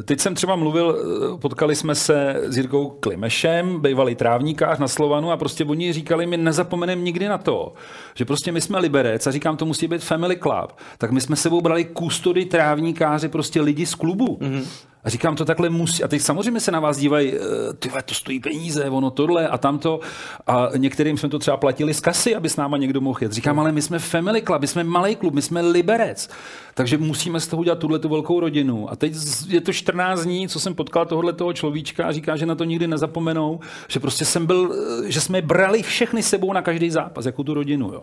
[0.05, 0.99] Teď jsem třeba mluvil,
[1.41, 6.37] potkali jsme se s Jirkou Klimešem, bývalý trávníkář na Slovanu a prostě oni říkali, my
[6.37, 7.75] nezapomeneme nikdy na to,
[8.15, 11.37] že prostě my jsme liberec a říkám, to musí být family club, tak my jsme
[11.37, 14.39] sebou brali kustody trávníkáři, prostě lidi z klubu.
[14.41, 14.65] Mm-hmm.
[15.07, 16.03] A říkám to takhle musí.
[16.03, 17.39] A teď samozřejmě se na vás dívají, eh,
[17.79, 20.01] ty to stojí peníze, ono tohle a tamto.
[20.47, 23.33] A některým jsme to třeba platili z kasy, aby s náma někdo mohl jet.
[23.33, 26.29] Říkám, ale my jsme family club, my jsme malý klub, my jsme liberec.
[26.75, 28.91] Takže musíme z toho udělat tuhle tu velkou rodinu.
[28.91, 29.13] A teď
[29.49, 32.65] je to 14 dní, co jsem potkal tohle toho človíčka a říká, že na to
[32.65, 34.75] nikdy nezapomenou, že prostě jsem byl,
[35.07, 37.93] eh, že jsme brali všechny sebou na každý zápas, jako tu rodinu.
[37.93, 38.03] Jo.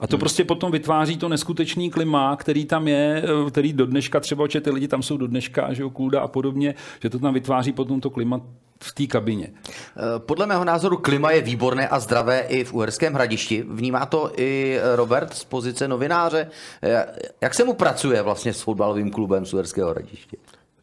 [0.00, 0.20] A to hmm.
[0.20, 4.60] prostě potom vytváří to neskutečný klima, který tam je, eh, který do dneška třeba, že
[4.60, 7.72] ty lidi tam jsou do dneška, že jo, Kulda a podobně, že to tam vytváří
[7.72, 8.40] potom to klima
[8.82, 9.48] v té kabině.
[9.68, 13.64] Eh, podle mého názoru klima je výborné a zdravé i v Uherském hradišti.
[13.68, 16.50] Vnímá to i Robert z pozice novináře.
[16.82, 17.06] Eh,
[17.40, 20.36] jak se mu pracuje vlastně s fotbalovým klubem z Uherského hradiště?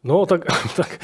[0.04, 0.44] No, tak,
[0.76, 0.98] tak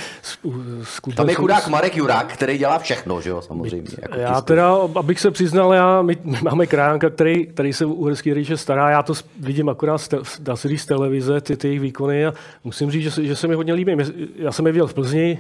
[1.17, 3.91] Tam je chudák Marek Jurák, který dělá všechno, že jo, samozřejmě.
[4.03, 7.93] Jako já teda, abych se přiznal, já, my, my máme kránka, který, který se u
[7.93, 11.57] Uherský rodiče stará, já to vidím akorát z, te, dá se říct, z televize, ty,
[11.57, 13.93] ty jejich výkony a musím říct, že, že se mi hodně líbí.
[14.37, 15.39] Já jsem je viděl v Plzni,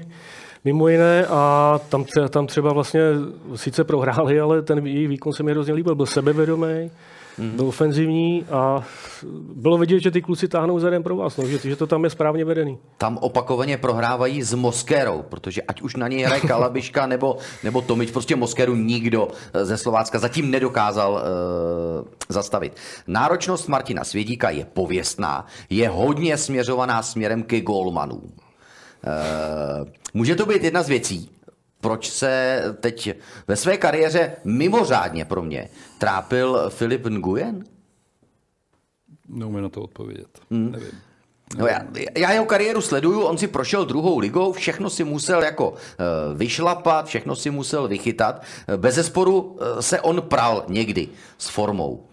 [0.64, 3.01] mimo jiné a tam, tam třeba vlastně
[3.55, 6.90] sice prohráli, ale ten jejich výkon se mi hrozně líbil, byl sebevědomý,
[7.38, 7.51] mm.
[7.51, 8.85] byl ofenzivní a
[9.55, 12.05] bylo vidět, že ty kluci táhnou za jeden pro vás, no, že, že to tam
[12.05, 12.79] je správně vedený.
[12.99, 18.11] Tam opakovaně prohrávají s Moskérou, protože ať už na něj hraje Kalabiška nebo, nebo Tomič,
[18.11, 21.20] prostě Moskéru nikdo eh, ze Slovácka zatím nedokázal uh,
[22.29, 22.77] zastavit.
[23.07, 28.33] Náročnost Martina Svědíka je pověstná, je hodně směřovaná směrem ke golmanům.
[29.07, 31.31] Uh, může to být jedna z věcí,
[31.85, 33.11] proč se teď
[33.49, 35.68] ve své kariéře mimořádně pro mě
[35.99, 37.64] trápil Filip Nguyen?
[39.29, 40.29] Neumím na to odpovědět.
[40.51, 40.73] Hmm.
[40.73, 40.90] Nevím.
[41.57, 41.81] No já,
[42.16, 45.77] já jeho kariéru sleduju, on si prošel druhou ligou, všechno si musel jako uh,
[46.35, 48.42] vyšlapat, všechno si musel vychytat.
[48.77, 52.07] Bez zesporu uh, se on pral někdy s formou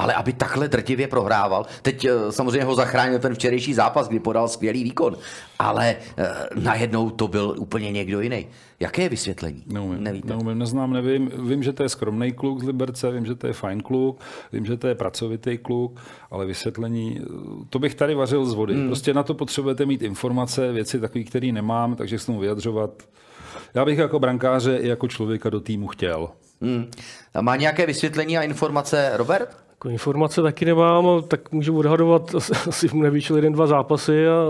[0.00, 1.66] ale aby takhle drtivě prohrával.
[1.82, 5.16] Teď eh, samozřejmě ho zachránil ten včerejší zápas, kdy podal skvělý výkon,
[5.58, 8.46] ale eh, najednou to byl úplně někdo jiný.
[8.80, 9.62] Jaké je vysvětlení?
[9.66, 10.28] Neumím, Nevíte?
[10.28, 11.30] neumím, neznám, nevím.
[11.48, 14.20] Vím, že to je skromný kluk z Liberce, vím, že to je fajn kluk,
[14.52, 17.20] vím, že to je pracovitý kluk, ale vysvětlení,
[17.70, 18.74] to bych tady vařil z vody.
[18.74, 18.86] Hmm.
[18.86, 22.90] Prostě na to potřebujete mít informace, věci takové, které nemám, takže s tomu vyjadřovat.
[23.74, 26.28] Já bych jako brankáře i jako člověka do týmu chtěl.
[26.62, 26.90] Hmm.
[27.40, 29.56] Má nějaké vysvětlení a informace Robert?
[29.80, 32.34] Jako informace taky nemám, tak můžu odhadovat,
[32.68, 34.44] asi mu nevyšel jeden, dva zápasy a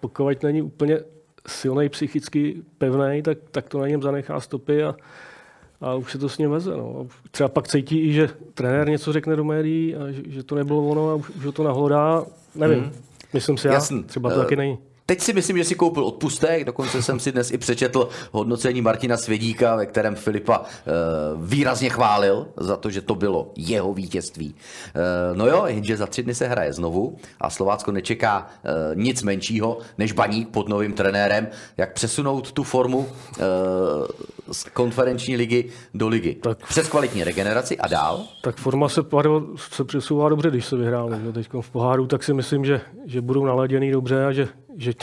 [0.00, 0.98] pokud není úplně
[1.46, 4.94] silný psychicky pevný, tak, tak to na něm zanechá stopy a,
[5.80, 6.70] a už se to s ním veze.
[6.70, 7.06] No.
[7.30, 10.88] Třeba pak cítí i, že trenér něco řekne do médií a že, že to nebylo
[10.88, 12.24] ono a už, už ho to nahlodá.
[12.54, 12.92] Nevím, hmm.
[13.32, 14.02] myslím si já, Jasný.
[14.02, 14.78] třeba to uh, taky není.
[15.06, 19.16] Teď si myslím, že si koupil odpustek, dokonce jsem si dnes i přečetl hodnocení Martina
[19.16, 20.90] Svědíka, ve kterém Filipa e,
[21.36, 24.54] výrazně chválil za to, že to bylo jeho vítězství.
[24.94, 29.22] E, no jo, jenže za tři dny se hraje znovu a Slovácko nečeká e, nic
[29.22, 33.42] menšího než baník pod novým trenérem, jak přesunout tu formu e,
[34.52, 36.34] z konferenční ligy do ligy.
[36.34, 38.24] Tak, Přes kvalitní regeneraci a dál?
[38.42, 39.00] Tak forma se,
[39.56, 41.10] se přesouvá dobře, když se vyhrál.
[41.32, 44.94] Teď v poháru, tak si myslím, že, že budou naladěný dobře a že že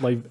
[0.00, 0.22] mají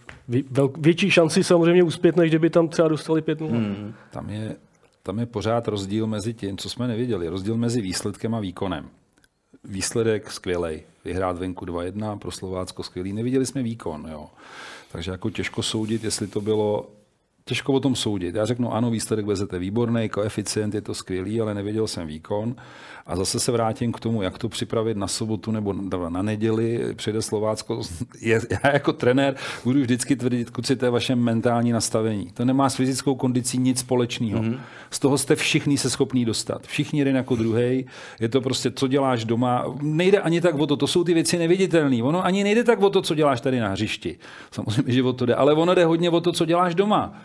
[0.77, 3.93] větší šanci samozřejmě uspět, než kdyby tam třeba dostali 5 hmm.
[4.11, 4.55] Tam je,
[5.03, 7.27] tam je pořád rozdíl mezi tím, co jsme neviděli.
[7.27, 8.89] Rozdíl mezi výsledkem a výkonem.
[9.63, 10.81] Výsledek skvělý.
[11.05, 13.13] Vyhrát venku 2-1 pro Slovácko skvělý.
[13.13, 14.07] Neviděli jsme výkon.
[14.11, 14.27] Jo.
[14.91, 16.89] Takže jako těžko soudit, jestli to bylo
[17.45, 18.35] těžko o tom soudit.
[18.35, 22.55] Já řeknu, ano, výsledek vezete výborný, koeficient je to skvělý, ale nevěděl jsem výkon.
[23.07, 25.73] A zase se vrátím k tomu, jak to připravit na sobotu nebo
[26.09, 27.81] na neděli, přijde Slovácko.
[28.21, 32.31] Je, já jako trenér budu vždycky tvrdit, kuci, to je vaše mentální nastavení.
[32.33, 34.41] To nemá s fyzickou kondicí nic společného.
[34.41, 34.59] Mm-hmm.
[34.89, 36.67] Z toho jste všichni se schopní dostat.
[36.67, 37.85] Všichni jeden jako druhý.
[38.19, 39.65] Je to prostě, co děláš doma.
[39.81, 42.03] Nejde ani tak o to, to jsou ty věci neviditelné.
[42.03, 44.17] Ono ani nejde tak o to, co děláš tady na hřišti.
[44.51, 47.21] Samozřejmě, že o to jde, ale ono jde hodně o to, co děláš doma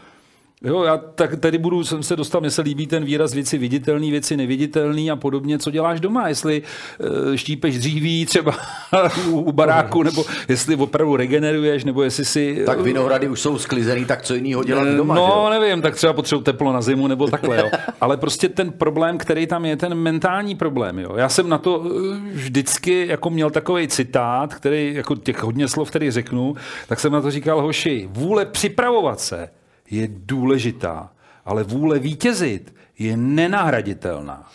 [0.65, 4.11] Jo, já tak tady budu, jsem se dostal, mně se líbí ten výraz věci viditelný,
[4.11, 6.63] věci neviditelný a podobně, co děláš doma, jestli
[6.99, 8.55] uh, štípeš dříví třeba
[9.29, 12.63] u, u baráku, nebo jestli opravdu regeneruješ, nebo jestli si...
[12.67, 15.59] Tak vinohrady už jsou sklizený, tak co jiného dělat doma, No, že?
[15.61, 17.71] nevím, tak třeba potřebuji teplo na zimu, nebo takhle, jo.
[18.01, 21.17] Ale prostě ten problém, který tam je, ten mentální problém, jo.
[21.17, 21.85] Já jsem na to
[22.33, 26.55] vždycky jako měl takový citát, který, jako těch hodně slov, který řeknu,
[26.89, 29.49] tak jsem na to říkal, hoši, vůle připravovat se
[29.91, 31.11] je důležitá,
[31.45, 34.51] ale vůle vítězit je nenahraditelná.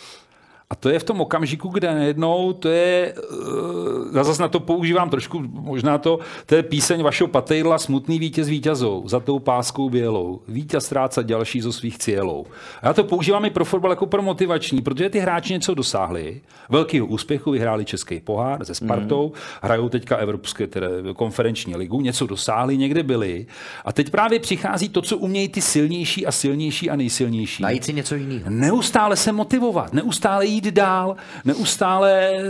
[0.69, 4.59] A to je v tom okamžiku, kde najednou to je, eh, já zase na to
[4.59, 9.89] používám trošku, možná to, to je píseň vašeho Patejla, smutný vítěz vítězou, za tou páskou
[9.89, 12.45] bělou, vítěz ztráca další zo svých cílů.
[12.81, 16.41] A já to používám i pro fotbal jako pro motivační, protože ty hráči něco dosáhli,
[16.69, 19.41] velkého úspěchu, vyhráli Český pohár se Spartou, mm.
[19.61, 23.45] hrajou teďka Evropské tedy konferenční ligu, něco dosáhli, někde byli.
[23.85, 27.63] A teď právě přichází to, co umějí ty silnější a silnější a nejsilnější.
[27.63, 28.49] Najít si něco jiného.
[28.49, 31.15] Neustále se motivovat, neustále jít dál,
[31.45, 32.41] neustále eh,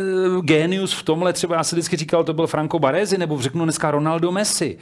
[0.41, 3.91] genius v tomhle, třeba já si vždycky říkal, to byl Franco Baresi, nebo řeknu dneska
[3.91, 4.77] Ronaldo Messi.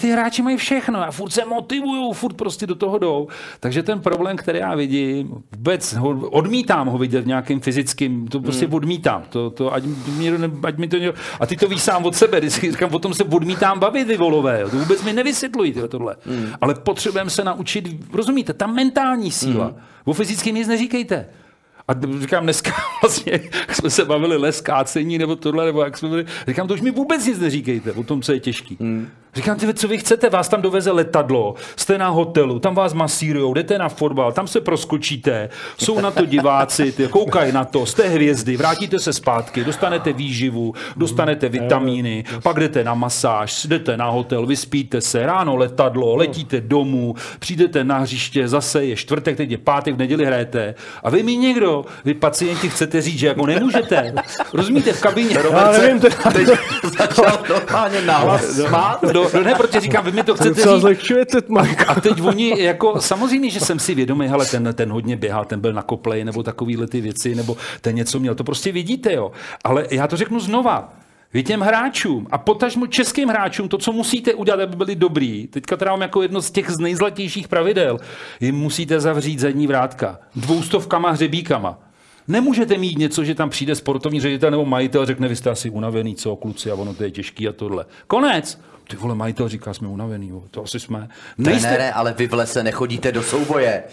[0.00, 3.28] Ty hráči mají všechno a furt se motivují, furt prostě do toho jdou.
[3.60, 8.40] Takže ten problém, který já vidím, vůbec ho, odmítám ho vidět v nějakým fyzickým, to
[8.40, 8.74] prostě hmm.
[8.74, 9.22] odmítám.
[9.28, 9.82] To, to, ať,
[10.16, 10.32] mě,
[10.62, 10.96] ať mi to,
[11.40, 14.64] a ty to víš sám od sebe, když říkám, potom se odmítám bavit, vy volové,
[14.70, 16.16] to vůbec mi nevysvětlují tohle.
[16.26, 16.46] Hmm.
[16.60, 19.66] Ale potřebujeme se naučit, rozumíte, ta mentální síla.
[19.66, 19.76] Hmm.
[20.04, 21.26] O fyzickém nic neříkejte.
[21.88, 22.72] A říkám, dneska
[23.02, 23.40] vlastně
[23.72, 26.26] jsme se bavili les, kácení nebo tohle, nebo jak jsme byli.
[26.48, 28.76] Říkám, to už mi vůbec nic neříkejte o tom, co je těžký.
[28.80, 29.08] Hmm.
[29.36, 33.54] Říkám, ty, co vy chcete, vás tam doveze letadlo, jste na hotelu, tam vás masírujou,
[33.54, 38.08] jdete na fotbal, tam se proskočíte, jsou na to diváci, ty, koukají na to, jste
[38.08, 44.46] hvězdy, vrátíte se zpátky, dostanete výživu, dostanete vitamíny, pak jdete na masáž, jdete na hotel,
[44.46, 49.94] vyspíte se, ráno letadlo, letíte domů, přijdete na hřiště, zase je čtvrtek, teď je pátek,
[49.94, 54.14] v neděli hrajete a vy mi někdo, vy pacienti chcete říct, že jako nemůžete.
[54.52, 55.42] Rozumíte, v kabině.
[55.42, 56.00] Robert Já nevím,
[56.32, 56.48] teď
[56.98, 59.04] začal normálně nahlas smát.
[59.12, 60.80] Do, no, ne, protože říkám, vy mi to chcete říct.
[60.80, 61.38] Zlehčujete,
[61.86, 65.60] a teď oni, jako, samozřejmě, že jsem si vědomý, hele, ten, ten hodně běhal, ten
[65.60, 69.32] byl na koplej, nebo takovýhle ty věci, nebo ten něco měl, to prostě vidíte, jo.
[69.64, 70.92] Ale já to řeknu znova.
[71.34, 75.76] Vy těm hráčům a potažmo českým hráčům to, co musíte udělat, aby byli dobrý, teďka
[75.76, 77.98] teda mám jako jedno z těch z nejzlatějších pravidel,
[78.40, 81.78] jim musíte zavřít zadní vrátka dvoustovkama hřebíkama.
[82.28, 85.70] Nemůžete mít něco, že tam přijde sportovní ředitel nebo majitel a řekne, vy jste asi
[85.70, 87.84] unavený, co, kluci, a ono to je těžký a tohle.
[88.06, 88.60] Konec.
[88.88, 90.42] Ty vole, majitel říká, jsme unavený, jo.
[90.50, 91.08] to asi jsme.
[91.38, 91.68] Nejste...
[91.68, 93.84] Trenére, ale vy v lese nechodíte do souboje.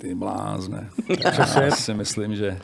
[0.00, 0.88] Ty blázne.
[1.24, 2.58] Já si myslím, že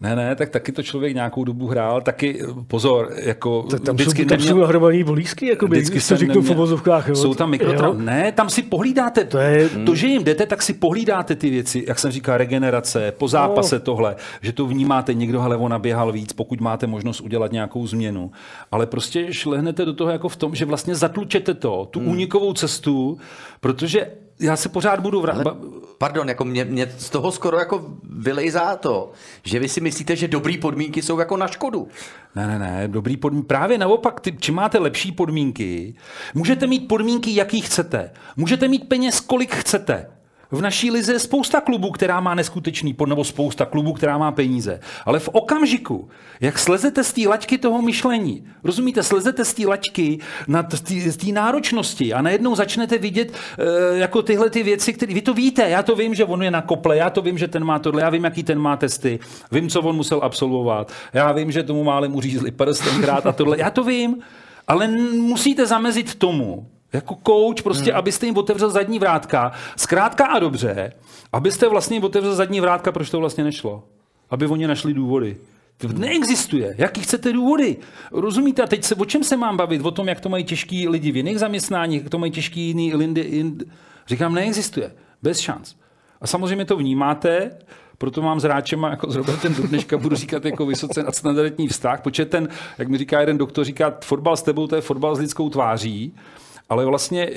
[0.00, 4.22] ne, ne, tak taky to člověk nějakou dobu hrál, taky pozor, jako tak tam vždycky
[4.22, 7.08] jsou, tam neměl, jsou nahromadní bolízky, jako by, vždycky se řeknu v obozovkách.
[7.08, 7.16] Jo.
[7.16, 7.92] Jsou tam mikrotra...
[7.92, 9.24] Ne, tam si pohlídáte.
[9.24, 9.68] To, je...
[9.68, 13.74] to, že jim jdete, tak si pohlídáte ty věci, jak jsem říkal, regenerace, po zápase
[13.74, 13.80] no.
[13.80, 18.30] tohle, že to vnímáte, někdo hele, naběhal víc, pokud máte možnost udělat nějakou změnu.
[18.72, 22.08] Ale prostě šlehnete do toho jako v tom, že vlastně zatlučete to, tu hmm.
[22.08, 23.18] únikovou cestu,
[23.60, 24.06] protože
[24.40, 25.46] já se pořád budu vrátit.
[25.98, 30.28] Pardon, jako mě, mě z toho skoro jako vylejzá to, že vy si myslíte, že
[30.28, 31.88] dobrý podmínky jsou jako na škodu.
[32.34, 33.46] Ne, ne, ne, dobrý podmínky.
[33.46, 35.94] Právě naopak, ty, čím máte lepší podmínky,
[36.34, 38.10] můžete mít podmínky, jaký chcete.
[38.36, 40.06] Můžete mít peněz, kolik chcete.
[40.52, 44.32] V naší lize je spousta klubů, která má neskutečný pod, nebo spousta klubů, která má
[44.32, 44.80] peníze.
[45.06, 46.08] Ale v okamžiku,
[46.40, 52.12] jak slezete z té laťky toho myšlení, rozumíte, slezete z té laťky na té náročnosti
[52.14, 55.96] a najednou začnete vidět e, jako tyhle ty věci, které vy to víte, já to
[55.96, 58.24] vím, že on je na kople, já to vím, že ten má tohle, já vím,
[58.24, 59.18] jaký ten má testy,
[59.52, 63.58] vím, co on musel absolvovat, já vím, že tomu málem uřízli prst tenkrát a tohle,
[63.58, 64.18] já to vím,
[64.68, 67.98] ale musíte zamezit tomu, jako coach, prostě, hmm.
[67.98, 69.52] abyste jim otevřel zadní vrátka.
[69.76, 70.92] Zkrátka a dobře,
[71.32, 73.84] abyste vlastně otevřel zadní vrátka, proč to vlastně nešlo.
[74.30, 75.36] Aby oni našli důvody.
[75.76, 76.74] To neexistuje.
[76.78, 77.76] Jaký chcete důvody?
[78.12, 78.62] Rozumíte?
[78.62, 79.82] A teď se o čem se mám bavit?
[79.82, 82.94] O tom, jak to mají těžký lidi v jiných zaměstnáních, jak to mají těžký jiný
[82.94, 83.20] lindy.
[83.20, 83.58] In...
[84.06, 84.92] Říkám, neexistuje.
[85.22, 85.74] Bez šanc.
[86.20, 87.50] A samozřejmě to vnímáte,
[87.98, 92.00] proto mám s Ráčem jako s Robertem do dneška budu říkat jako vysoce nadstandardní vztah,
[92.00, 92.48] protože ten,
[92.78, 96.14] jak mi říká jeden doktor, říká, fotbal s tebou, to je fotbal s lidskou tváří
[96.70, 97.30] ale vlastně e,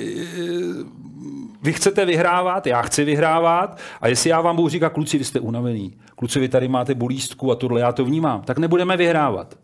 [1.62, 5.40] vy chcete vyhrávat, já chci vyhrávat a jestli já vám budu říkat, kluci, vy jste
[5.40, 9.54] unavený, kluci, vy tady máte bolístku a tohle, já to vnímám, tak nebudeme vyhrávat.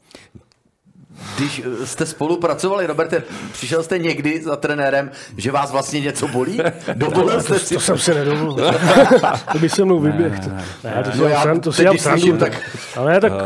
[1.37, 6.59] Když jste spolupracovali, Roberte, přišel jste někdy za trenérem, že vás vlastně něco bolí?
[6.94, 7.74] Dovolil jste si?
[7.74, 8.72] To jsem si nedovolil.
[9.52, 10.46] to by se mnou vyběh.
[10.46, 13.33] Ne, ne, to, no já, sran, to si já srandu, tak, ale tak...
[13.33, 13.38] Uh,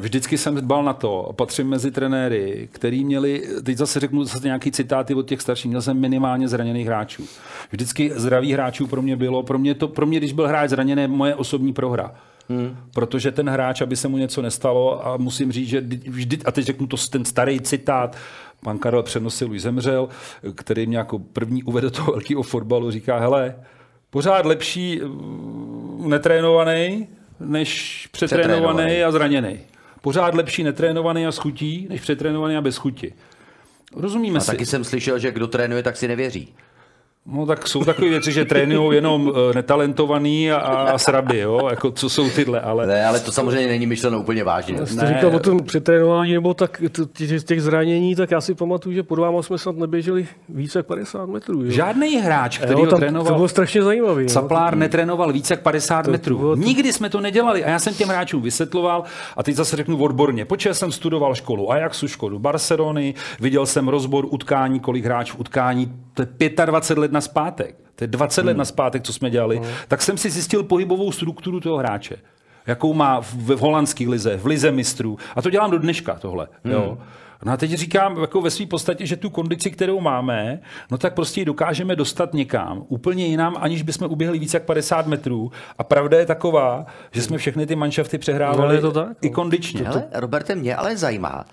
[0.00, 4.72] vždycky jsem dbal na to, patřím mezi trenéry, který měli, teď zase řeknu zase nějaký
[4.72, 7.24] citáty od těch starších, měl jsem minimálně zraněných hráčů.
[7.70, 11.06] Vždycky zdraví hráčů pro mě bylo, pro mě, to, pro mě když byl hráč zraněný,
[11.06, 12.12] moje osobní prohra.
[12.50, 12.76] Hmm.
[12.94, 16.64] Protože ten hráč, aby se mu něco nestalo, a musím říct, že vždy, a teď
[16.64, 18.16] řeknu to ten starý citát,
[18.62, 20.08] pan Karel Přenosil už zemřel,
[20.54, 23.54] který mě jako první uvedl toho velkého fotbalu, říká, hele,
[24.10, 27.08] pořád lepší mm, netrénovaný,
[27.40, 29.58] než přetrénovaný a zraněný.
[30.00, 33.12] Pořád lepší netrénovaný a schutí, než přetrénovaný a bez chuti.
[33.96, 34.46] Rozumíme a si.
[34.46, 36.54] taky jsem slyšel, že kdo trénuje, tak si nevěří.
[37.32, 41.68] No tak jsou takové věci, že trénují jenom eh, netalentovaný a, a sraby, jo?
[41.70, 42.86] Jako, co jsou tyhle, ale...
[42.86, 44.74] Ne, ale to samozřejmě není myšleno úplně vážně.
[44.78, 46.82] Já jste říkal o tom přetrénování nebo tak
[47.18, 50.86] z těch zranění, tak já si pamatuju, že pod váma jsme snad neběželi více jak
[50.86, 51.64] 50 metrů.
[51.64, 51.70] Jo?
[51.70, 53.26] Žádný hráč, který ho trénoval...
[53.26, 54.26] To bylo strašně zajímavý.
[54.26, 54.78] Caplár jo?
[54.78, 56.38] netrénoval více jak 50 to, metrů.
[56.38, 56.62] To to...
[56.62, 59.04] Nikdy jsme to nedělali a já jsem těm hráčům vysvětloval
[59.36, 60.44] a teď zase řeknu odborně.
[60.44, 65.92] Počkej, jsem studoval školu Ajaxu, školu Barcelony, viděl jsem rozbor utkání, kolik hráčů v utkání,
[66.14, 68.48] to je 25 let na zpátek, to je 20 hmm.
[68.48, 69.66] let na zpátek, co jsme dělali, hmm.
[69.88, 72.16] tak jsem si zjistil pohybovou strukturu toho hráče.
[72.66, 75.18] Jakou má v, v holandské lize, v lize mistrů.
[75.36, 76.48] A to dělám do dneška tohle.
[76.64, 76.72] Hmm.
[76.72, 76.98] Jo.
[77.44, 81.14] No a teď říkám jako ve své podstatě, že tu kondici, kterou máme, no tak
[81.14, 85.52] prostě ji dokážeme dostat někam, úplně jinam, aniž bychom uběhli více jak 50 metrů.
[85.78, 89.16] A pravda je taková, že jsme všechny ty manšafty přehrávali no, to tak?
[89.22, 89.86] i kondičně.
[89.86, 91.44] Ale, Roberte, mě ale zajímá,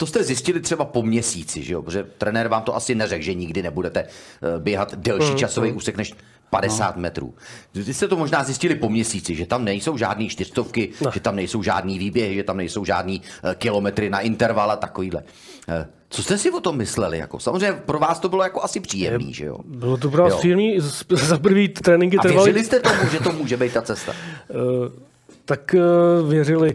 [0.00, 1.82] to jste zjistili třeba po měsíci, že jo?
[1.82, 5.76] Protože trenér vám to asi neřekl, že nikdy nebudete eh, běhat delší mm, časový mm.
[5.76, 6.14] úsek než
[6.50, 7.02] 50 no.
[7.02, 7.34] metrů.
[7.74, 11.10] Vy jste to možná zjistili po měsíci, že tam nejsou žádné čtyřstovky, no.
[11.14, 15.22] že tam nejsou žádný výběhy, že tam nejsou žádný uh, kilometry na interval a takovýhle.
[15.68, 15.74] Uh,
[16.08, 17.18] co jste si o tom mysleli?
[17.18, 17.38] Jako?
[17.38, 19.58] Samozřejmě pro vás to bylo jako asi příjemný, že jo?
[19.64, 20.78] Bylo to pro vás příjemný.
[21.10, 22.40] Za první tréninky trvaly...
[22.40, 24.12] A věřili jste tomu, že to může být ta cesta?
[25.50, 26.74] Tak uh, věřili.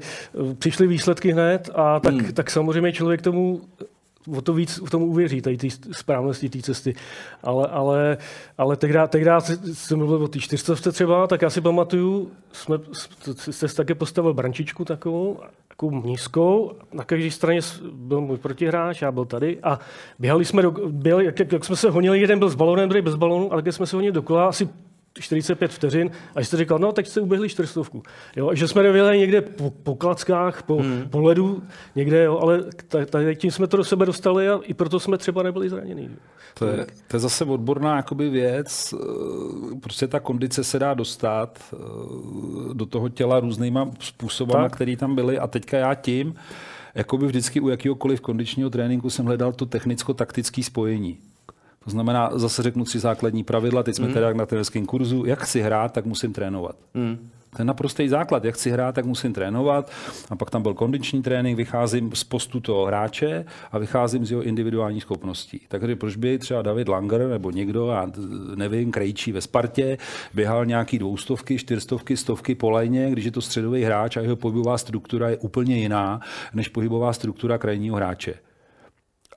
[0.57, 2.33] Přišly výsledky hned a tak, hmm.
[2.33, 3.61] tak samozřejmě člověk tomu
[4.37, 6.95] o to víc v tomu uvěří, tady té správnosti té cesty.
[7.43, 8.17] Ale, ale,
[8.57, 9.31] ale tehdy, tehdy
[9.73, 12.77] jsem mluvil o té čtyřstovce třeba, tak já si pamatuju, jsme,
[13.35, 17.59] jste také postavil brančičku takovou, takovou nízkou, na každé straně
[17.91, 19.79] byl můj protihráč, já byl tady a
[20.19, 23.15] běhali jsme, do, běhali, jak, jak, jsme se honili, jeden byl s balonem, druhý bez
[23.15, 24.69] balonu, ale když jsme se honili dokola, asi
[25.19, 28.03] 45 vteřin a jste říkal, no teď jste uběhli čtyřstovku.
[28.35, 31.09] Jo, že jsme nevěděli někde po, po klackách, po, hmm.
[31.09, 31.63] po ledu,
[31.95, 32.63] někde, jo, ale
[33.09, 36.09] tady tím jsme to do sebe dostali a i proto jsme třeba nebyli zraněni.
[36.53, 38.93] To je, to je zase odborná jakoby věc,
[39.81, 41.77] prostě ta kondice se dá dostat eh,
[42.73, 46.35] do toho těla různýma způsoby, které tam byly a teďka já tím,
[46.95, 51.17] jakoby vždycky u jakýhokoliv kondičního tréninku jsem hledal to technicko-taktické spojení.
[51.85, 54.13] To znamená, zase řeknu tři základní pravidla, teď jsme mm.
[54.13, 56.75] teda na trenerském kurzu, jak chci hrát, tak musím trénovat.
[56.93, 57.29] Mm.
[57.55, 58.45] To je naprostý základ.
[58.45, 59.91] Jak chci hrát, tak musím trénovat.
[60.29, 64.43] A pak tam byl kondiční trénink, vycházím z postu toho hráče a vycházím z jeho
[64.43, 65.61] individuální schopností.
[65.67, 68.11] Takže proč by třeba David Langer nebo někdo, já
[68.55, 69.97] nevím, Krejčí ve Spartě,
[70.33, 74.77] běhal nějaký dvoustovky, čtyřstovky, stovky po lajně, když je to středový hráč a jeho pohybová
[74.77, 76.19] struktura je úplně jiná
[76.53, 78.33] než pohybová struktura krajního hráče.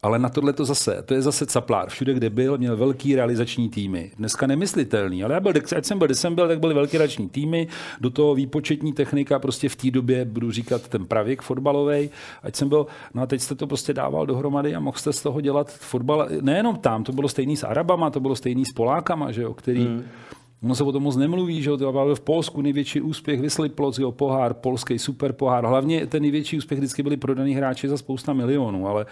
[0.02, 1.88] Ale na tohle to zase, to je zase caplár.
[1.88, 4.10] Všude, kde byl, měl velký realizační týmy.
[4.16, 7.28] Dneska nemyslitelný, ale já byl, ať jsem byl, kde jsem byl, tak byly velký realizační
[7.28, 7.68] týmy,
[8.00, 12.10] do toho výpočetní technika, prostě v té době, budu říkat, ten pravěk fotbalový,
[12.42, 15.22] ať jsem byl, no a teď jste to prostě dával dohromady a mohl jste z
[15.22, 19.32] toho dělat fotbal, nejenom tam, to bylo stejný s Arabama, to bylo stejný s Polákama,
[19.32, 20.04] že jo, který, hmm.
[20.62, 24.12] Ono se o tom moc nemluví, že jo, v Polsku největší úspěch, Vyslý Ploc, jo,
[24.12, 25.66] pohár, polský super pohár.
[25.66, 29.06] Hlavně ten největší úspěch vždycky byli prodaný hráči za spousta milionů, ale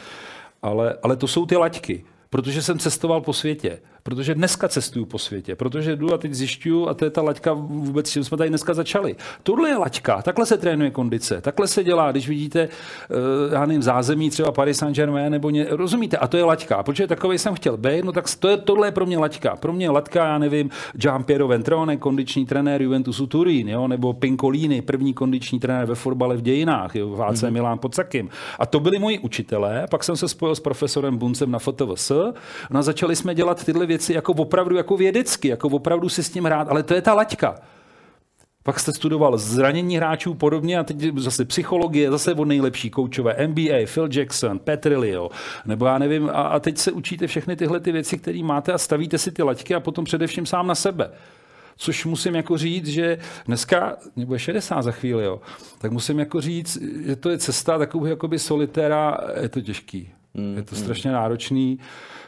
[0.66, 5.18] ale, ale to jsou ty laťky, protože jsem cestoval po světě protože dneska cestuju po
[5.18, 8.50] světě, protože jdu a teď zjišťuju, a to je ta laťka vůbec, čím jsme tady
[8.50, 9.16] dneska začali.
[9.42, 13.82] Tohle je laťka, takhle se trénuje kondice, takhle se dělá, když vidíte, uh, já nevím,
[13.82, 17.76] zázemí třeba Paris Saint-Germain, nebo ně, rozumíte, a to je laťka, protože takový jsem chtěl
[17.76, 19.56] být, no tak to je, tohle je pro mě laťka.
[19.56, 24.82] Pro mě laťka, já nevím, Gian Piero Ventrone, kondiční trenér Juventusu Turín, jo, nebo Pincolini,
[24.82, 27.50] první kondiční trenér ve fotbale v dějinách, jo, v AC mm-hmm.
[27.50, 28.28] Milán pod Sakim.
[28.58, 32.12] A to byli moji učitelé, pak jsem se spojil s profesorem Buncem na FTVS,
[32.70, 36.22] no a začali jsme dělat tyhle věci věci jako opravdu jako vědecky, jako opravdu si
[36.22, 37.54] s tím hrát, ale to je ta laťka.
[38.62, 43.86] Pak jste studoval zranění hráčů podobně a teď zase psychologie, zase od nejlepší koučové, NBA,
[43.94, 45.30] Phil Jackson, Petrilio,
[45.66, 48.78] nebo já nevím, a, a teď se učíte všechny tyhle ty věci, které máte a
[48.78, 51.10] stavíte si ty laťky a potom především sám na sebe.
[51.76, 55.40] Což musím jako říct, že dneska, nebo je 60 za chvíli, jo,
[55.78, 60.10] tak musím jako říct, že to je cesta takového jakoby solitéra, je to těžký.
[60.34, 60.82] Mm, je to mm.
[60.82, 61.78] strašně náročný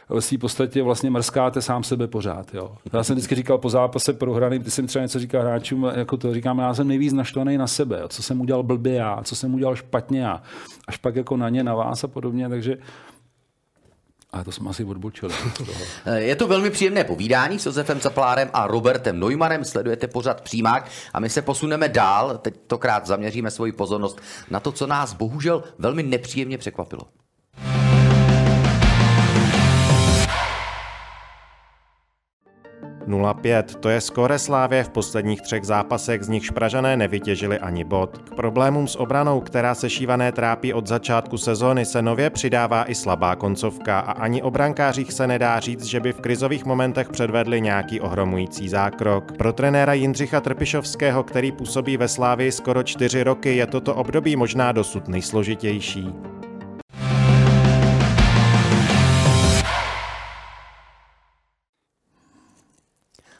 [0.09, 2.53] ve své podstatě vlastně mrskáte sám sebe pořád.
[2.53, 2.75] Jo.
[2.93, 6.33] Já jsem vždycky říkal po zápase prohraný, když jsem třeba něco říkal hráčům, jako to
[6.33, 8.07] říkám, já jsem nejvíc naštvaný na sebe, jo.
[8.07, 10.41] co jsem udělal blbě já, co jsem udělal špatně já,
[10.87, 12.77] až pak jako na ně, na vás a podobně, takže
[14.33, 15.33] a to jsme asi odbočili.
[16.15, 19.65] Je to velmi příjemné povídání s Josefem Zaplárem a Robertem Neumannem.
[19.65, 22.37] Sledujete pořád přímák a my se posuneme dál.
[22.37, 27.01] Teď tokrát zaměříme svoji pozornost na to, co nás bohužel velmi nepříjemně překvapilo.
[33.09, 33.63] 0-5.
[33.79, 38.17] To je skóre Slávě v posledních třech zápasech, z nichž Pražané nevytěžili ani bod.
[38.17, 42.95] K problémům s obranou, která se šívané trápí od začátku sezóny, se nově přidává i
[42.95, 47.61] slabá koncovka a ani o brankářích se nedá říct, že by v krizových momentech předvedli
[47.61, 49.31] nějaký ohromující zákrok.
[49.37, 54.71] Pro trenéra Jindřicha Trpišovského, který působí ve Slávii skoro čtyři roky, je toto období možná
[54.71, 56.13] dosud nejsložitější.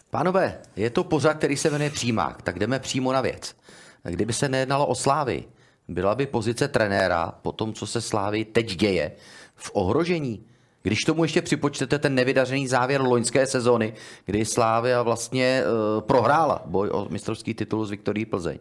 [0.09, 3.55] 'Pánové, je to pořad, který se jmenuje Přímák, tak jdeme přímo na věc.
[4.03, 5.43] Kdyby se nejednalo o Slávy,
[5.87, 9.11] byla by pozice trenéra po tom, co se Slávy teď děje,
[9.55, 10.45] v ohrožení?
[10.81, 13.93] Když tomu ještě připočtete ten nevydařený závěr loňské sezony,
[14.25, 18.59] kdy Slávia vlastně uh, prohrála boj o mistrovský titul z Viktorí Plzeň.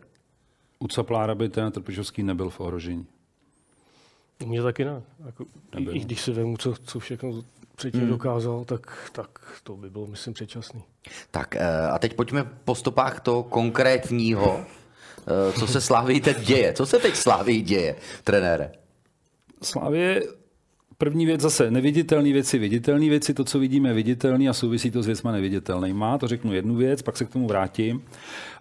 [0.79, 3.07] U Caplára by ten Trpišovský nebyl v ohrožení.
[4.45, 5.03] U mě taky ne.
[5.27, 5.45] Jako,
[5.77, 7.43] i, I když si vemu, co, co všechno
[7.79, 8.11] předtím hmm.
[8.11, 9.29] dokázal, tak, tak
[9.63, 10.83] to by bylo, myslím, předčasný.
[11.31, 16.73] Tak eh, a teď pojďme po stopách toho konkrétního, eh, co se Slávii teď děje.
[16.73, 18.73] Co se teď Slávii děje, trenére?
[19.63, 20.23] Slávě
[21.01, 25.07] První věc zase neviditelné věci, viditelné věci, to, co vidíme, viditelné a souvisí to s
[25.07, 26.19] věcma neviditelnýma.
[26.19, 28.03] To řeknu jednu věc, pak se k tomu vrátím.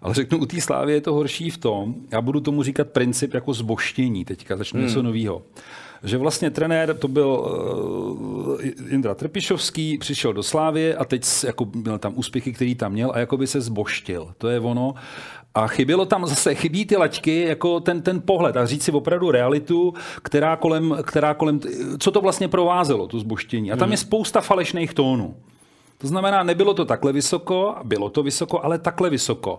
[0.02, 3.34] Ale řeknu, u té slávy je to horší v tom, já budu tomu říkat princip
[3.34, 4.86] jako zboštění teďka, začnu hmm.
[4.88, 5.42] něco nového
[6.02, 11.98] že vlastně trenér, to byl uh, Indra Trpišovský, přišel do Slávie a teď jako měl
[11.98, 14.28] tam úspěchy, který tam měl a jako by se zboštil.
[14.38, 14.94] To je ono.
[15.54, 19.30] A chybělo tam zase, chybí ty laťky, jako ten, ten pohled a říct si opravdu
[19.30, 21.60] realitu, která kolem, která kolem,
[21.98, 23.72] co to vlastně provázelo, tu zboštění.
[23.72, 23.92] A tam hmm.
[23.92, 25.36] je spousta falešných tónů.
[25.98, 29.58] To znamená, nebylo to takhle vysoko, bylo to vysoko, ale takhle vysoko.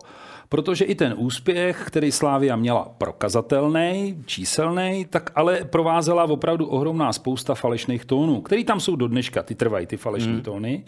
[0.49, 7.55] Protože i ten úspěch, který Slávia měla prokazatelný, číselný, tak ale provázela opravdu ohromná spousta
[7.55, 10.41] falešných tónů, které tam jsou do dneška, ty trvají, ty falešné hmm.
[10.41, 10.83] tóny.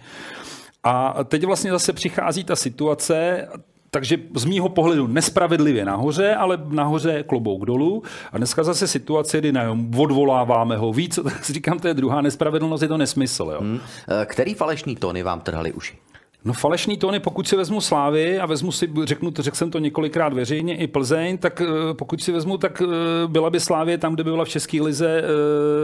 [0.84, 3.48] A teď vlastně zase přichází ta situace,
[3.92, 8.04] takže z mýho pohledu nespravedlivě nahoře, ale nahoře klobouk dolů.
[8.32, 12.22] A dneska zase situace, kdy nejenom odvoláváme ho víc, tak si říkám, to je druhá
[12.22, 13.50] nespravedlnost, je to nesmysl.
[13.54, 13.62] Jo.
[13.62, 13.80] Hmm.
[14.26, 15.98] Který falešný tóny vám trhali uši?
[16.46, 20.34] No falešný tóny, pokud si vezmu Slávy a vezmu si, řeknu, řekl jsem to několikrát
[20.34, 22.88] veřejně, i Plzeň, tak eh, pokud si vezmu, tak eh,
[23.28, 25.28] byla by Slávě tam, kde by byla v České lize eh,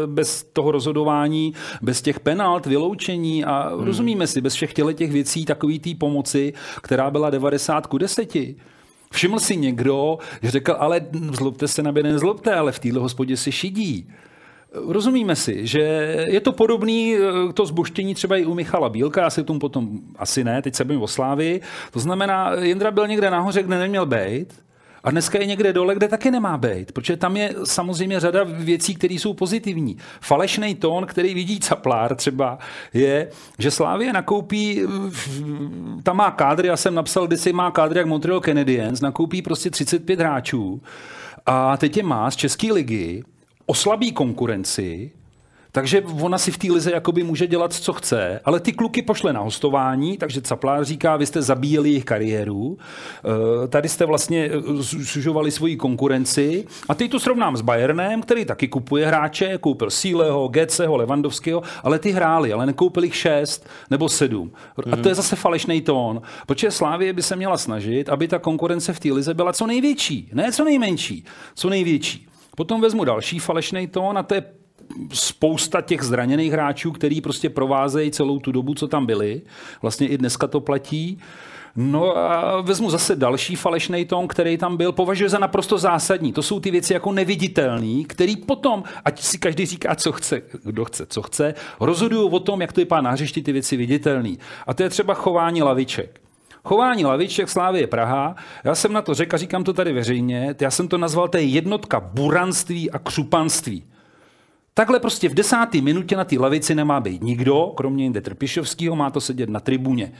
[0.07, 3.83] bez toho rozhodování, bez těch penalt, vyloučení a hmm.
[3.83, 8.33] rozumíme si, bez všech těch věcí, takový té pomoci, která byla 90 ku 10.
[9.11, 11.01] Všiml si někdo, že řekl, ale
[11.31, 14.09] zlobte se na mě, nezlobte, ale v téhle hospodě se šidí.
[14.73, 15.79] Rozumíme si, že
[16.29, 19.89] je to podobný eh, to zboštění třeba i u Michala Bílka, já si tomu potom
[20.15, 21.61] asi ne, teď se bavím o Slávii.
[21.91, 24.53] To znamená, Jindra byl někde nahoře, kde neměl být,
[25.03, 28.95] a dneska je někde dole, kde taky nemá být, protože tam je samozřejmě řada věcí,
[28.95, 29.97] které jsou pozitivní.
[30.21, 32.57] Falešný tón, který vidí Caplár třeba,
[32.93, 34.81] je, že Slávě nakoupí,
[36.03, 39.69] tam má kádry, já jsem napsal, kdy si má kádry jak Montreal Canadiens, nakoupí prostě
[39.69, 40.81] 35 hráčů
[41.45, 43.23] a teď je má z České ligy
[43.67, 45.11] oslabí konkurenci,
[45.71, 49.33] takže ona si v té lize jakoby může dělat, co chce, ale ty kluky pošle
[49.33, 54.83] na hostování, takže Caplár říká, vy jste zabíjeli jejich kariéru, eh, tady jste vlastně eh,
[54.83, 60.47] sužovali svoji konkurenci a teď to srovnám s Bayernem, který taky kupuje hráče, koupil Síleho,
[60.47, 64.51] Geceho, Levandovského, ale ty hráli, ale nekoupil jich šest nebo sedm.
[64.91, 68.93] A to je zase falešný tón, protože Slávie by se měla snažit, aby ta konkurence
[68.93, 72.26] v té lize byla co největší, ne co nejmenší, co největší.
[72.57, 74.43] Potom vezmu další falešný tón a to je
[75.13, 79.41] spousta těch zraněných hráčů, který prostě provázejí celou tu dobu, co tam byli.
[79.81, 81.19] Vlastně i dneska to platí.
[81.75, 86.33] No a vezmu zase další falešný tón, který tam byl, považuji za naprosto zásadní.
[86.33, 90.85] To jsou ty věci jako neviditelné, který potom, ať si každý říká, co chce, kdo
[90.85, 94.35] chce, co chce, rozhodují o tom, jak to vypadá na hřišti ty věci viditelné.
[94.67, 96.26] A to je třeba chování laviček.
[96.67, 100.71] Chování laviček Slávie Praha, já jsem na to řekl a říkám to tady veřejně, já
[100.71, 103.83] jsem to nazval, to je jednotka buranství a křupanství.
[104.73, 109.09] Takhle prostě v desáté minutě na té lavici nemá být nikdo, kromě jinde Trpišovského, má
[109.09, 110.11] to sedět na tribuně.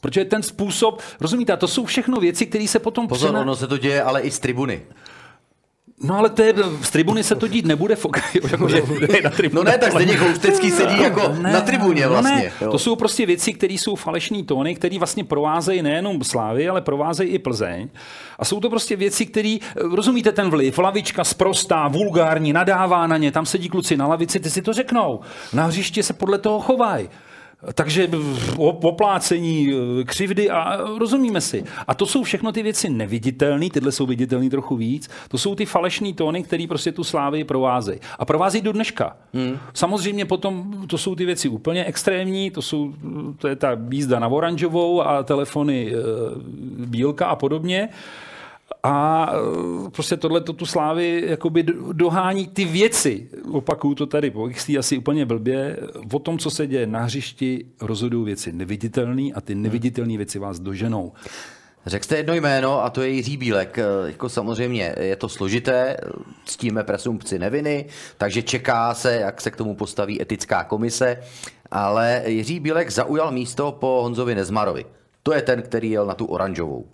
[0.00, 3.08] Protože ten způsob, rozumíte, to jsou všechno věci, které se potom...
[3.08, 3.40] Pozor, přena...
[3.40, 4.82] ono se to děje ale i z tribuny.
[6.02, 7.96] No ale to je, z tribuny se to dít nebude,
[8.50, 8.82] jakože
[9.22, 12.52] na No ne, tak stejně Houstecký sedí jako ne, na tribuně vlastně.
[12.60, 12.70] No ne.
[12.70, 17.30] To jsou prostě věci, které jsou falešné tóny, které vlastně provázejí nejenom Slávy, ale provázejí
[17.30, 17.88] i Plzeň.
[18.38, 23.32] A jsou to prostě věci, které, rozumíte ten vliv, lavička sprostá, vulgární, nadává na ně,
[23.32, 25.20] tam sedí kluci na lavici, ty si to řeknou.
[25.52, 27.08] Na hřiště se podle toho chovají.
[27.74, 28.08] Takže
[28.56, 31.64] oplácení, eh, křivdy a rozumíme si.
[31.86, 35.10] A to jsou všechno ty věci neviditelné, tyhle jsou viditelné trochu víc.
[35.28, 38.00] To jsou ty falešné tóny, které prostě tu slávy provázejí.
[38.18, 39.16] A provázejí do dneška.
[39.34, 39.58] Hmm.
[39.74, 42.92] Samozřejmě potom to jsou ty věci úplně extrémní, to, jsou,
[43.38, 45.96] to je ta jízda na oranžovou a telefony e,
[46.86, 47.88] bílka a podobně
[48.82, 49.26] a
[49.86, 51.62] e, prostě tohle tu slávy jakoby
[51.92, 55.76] dohání ty věci, opakuju to tady po XT asi úplně blbě,
[56.12, 60.60] o tom, co se děje na hřišti, rozhodují věci neviditelné a ty neviditelné věci vás
[60.60, 61.12] doženou.
[61.86, 63.78] Řekl jste jedno jméno a to je Jiří Bílek.
[63.78, 65.96] E, jako samozřejmě je to složité,
[66.44, 67.86] ctíme presumpci neviny,
[68.18, 71.16] takže čeká se, jak se k tomu postaví etická komise,
[71.70, 74.84] ale Jiří Bílek zaujal místo po Honzovi Nezmarovi.
[75.22, 76.86] To je ten, který jel na tu oranžovou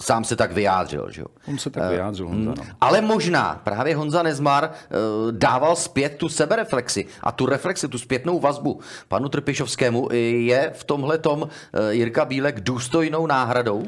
[0.00, 1.10] sám se tak vyjádřil.
[1.10, 1.26] Že jo?
[1.48, 2.54] On se tak eh, vyjádřil, Honza.
[2.56, 2.64] No.
[2.80, 4.96] Ale možná právě Honza Nezmar eh,
[5.30, 10.08] dával zpět tu sebereflexi a tu reflexi, tu zpětnou vazbu panu Trpišovskému.
[10.12, 13.84] Je v tomhle tom eh, Jirka Bílek důstojnou náhradou?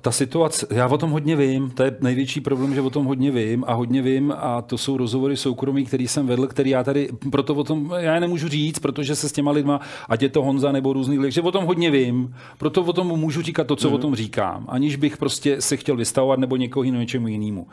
[0.00, 3.30] Ta situace, já o tom hodně vím, to je největší problém, že o tom hodně
[3.30, 7.08] vím a hodně vím a to jsou rozhovory soukromí, který jsem vedl, který já tady,
[7.30, 10.42] proto o tom, já je nemůžu říct, protože se s těma lidma, ať je to
[10.42, 13.76] Honza nebo různý lidi, že o tom hodně vím, proto o tom můžu říkat to,
[13.76, 13.94] co mm.
[13.94, 17.66] o tom říkám, aniž bych prostě se chtěl vystavovat nebo někoho jiného něčemu jinému.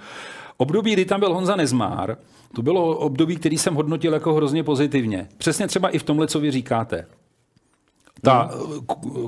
[0.57, 2.17] Období, kdy tam byl Honza Nezmár,
[2.55, 5.27] to bylo období, který jsem hodnotil jako hrozně pozitivně.
[5.37, 7.05] Přesně třeba i v tomhle, co vy říkáte
[8.21, 8.49] ta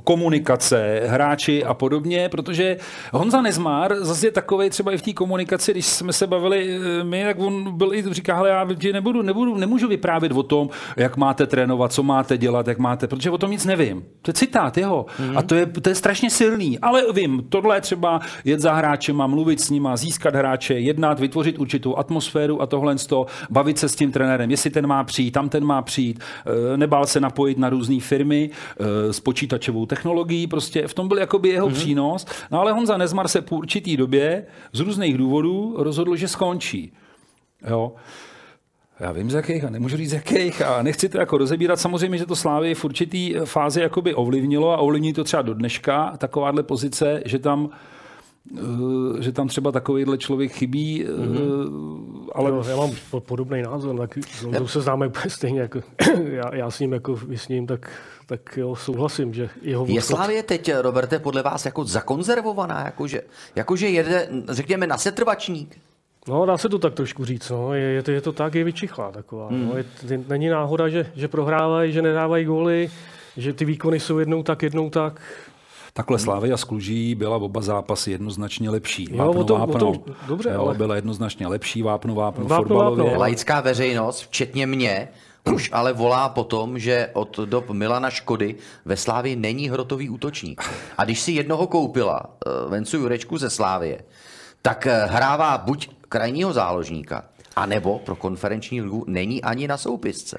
[0.03, 2.77] komunikace, hráči a podobně, protože
[3.13, 7.03] Honza Nezmár zase je takový třeba i v té komunikaci, když jsme se bavili eh,
[7.03, 10.69] my, jak on byl i říká, hele, já ti nebudu, nebudu, nemůžu vyprávět o tom,
[10.97, 14.05] jak máte trénovat, co máte dělat, jak máte, protože o tom nic nevím.
[14.21, 15.05] To je citát jeho.
[15.19, 15.37] Mm-hmm.
[15.37, 16.79] A to je, to je strašně silný.
[16.79, 21.59] Ale vím, tohle je třeba jet za hráčema, mluvit s nima, získat hráče, jednat, vytvořit
[21.59, 25.49] určitou atmosféru a tohle to, bavit se s tím trenérem, jestli ten má přijít, tam
[25.49, 28.49] ten má přijít, eh, nebál se napojit na různé firmy,
[29.11, 31.73] s počítačovou technologií, prostě v tom byl jakoby jeho mm-hmm.
[31.73, 32.25] přínos.
[32.51, 36.91] No ale Honza Nezmar se po určitý době z různých důvodů rozhodl, že skončí.
[37.69, 37.91] Jo.
[38.99, 41.79] Já vím z jakých a nemůžu říct z jakých a nechci to jako rozebírat.
[41.79, 46.13] Samozřejmě, že to Slávy v určitý fázi jakoby ovlivnilo a ovlivní to třeba do dneška
[46.17, 47.96] takováhle pozice, že tam Eh,
[49.19, 52.29] že tam třeba takovýhle člověk chybí, mm-hmm.
[52.35, 52.49] ale...
[52.49, 54.17] Jo, já mám podobný názor, tak
[54.57, 55.79] to se známe úplně stejně, jako
[56.23, 57.91] já, já s ním, jako s ním, tak,
[58.25, 59.85] tak jo, souhlasím, že jeho...
[59.89, 63.21] Je Slávě teď, Roberte, podle vás jako zakonzervovaná, jakože,
[63.55, 65.77] jakože jede, řekněme, na setrvačník?
[66.27, 67.49] No, dá se to tak trošku říct.
[67.49, 67.73] No.
[67.73, 69.47] Je, je, to, je to tak, je vyčichlá taková.
[69.47, 69.67] Hmm.
[69.67, 69.77] No.
[69.77, 69.85] Je,
[70.27, 72.89] není náhoda, že, že prohrávají, že nedávají góly,
[73.37, 75.21] že ty výkony jsou jednou tak, jednou tak.
[75.97, 79.07] Takhle Slávy a Skluží byla oba zápasy jednoznačně lepší.
[79.07, 80.73] Vápno, jo, o tom, vápno, o tom, dobře, jo, ale...
[80.73, 83.03] byla jednoznačně lepší, vápno, vápno, vápno fotbalově.
[83.03, 83.19] Vápno.
[83.19, 85.09] Laická veřejnost, včetně mě,
[85.53, 90.63] už ale volá po tom, že od dob Milana Škody ve Slávě není hrotový útočník.
[90.97, 94.01] A když si jednoho koupila uh, Vencu Jurečku ze Slávie,
[94.61, 97.23] tak uh, hrává buď krajního záložníka,
[97.57, 100.37] a nebo pro konferenční ligu není ani na soupisce.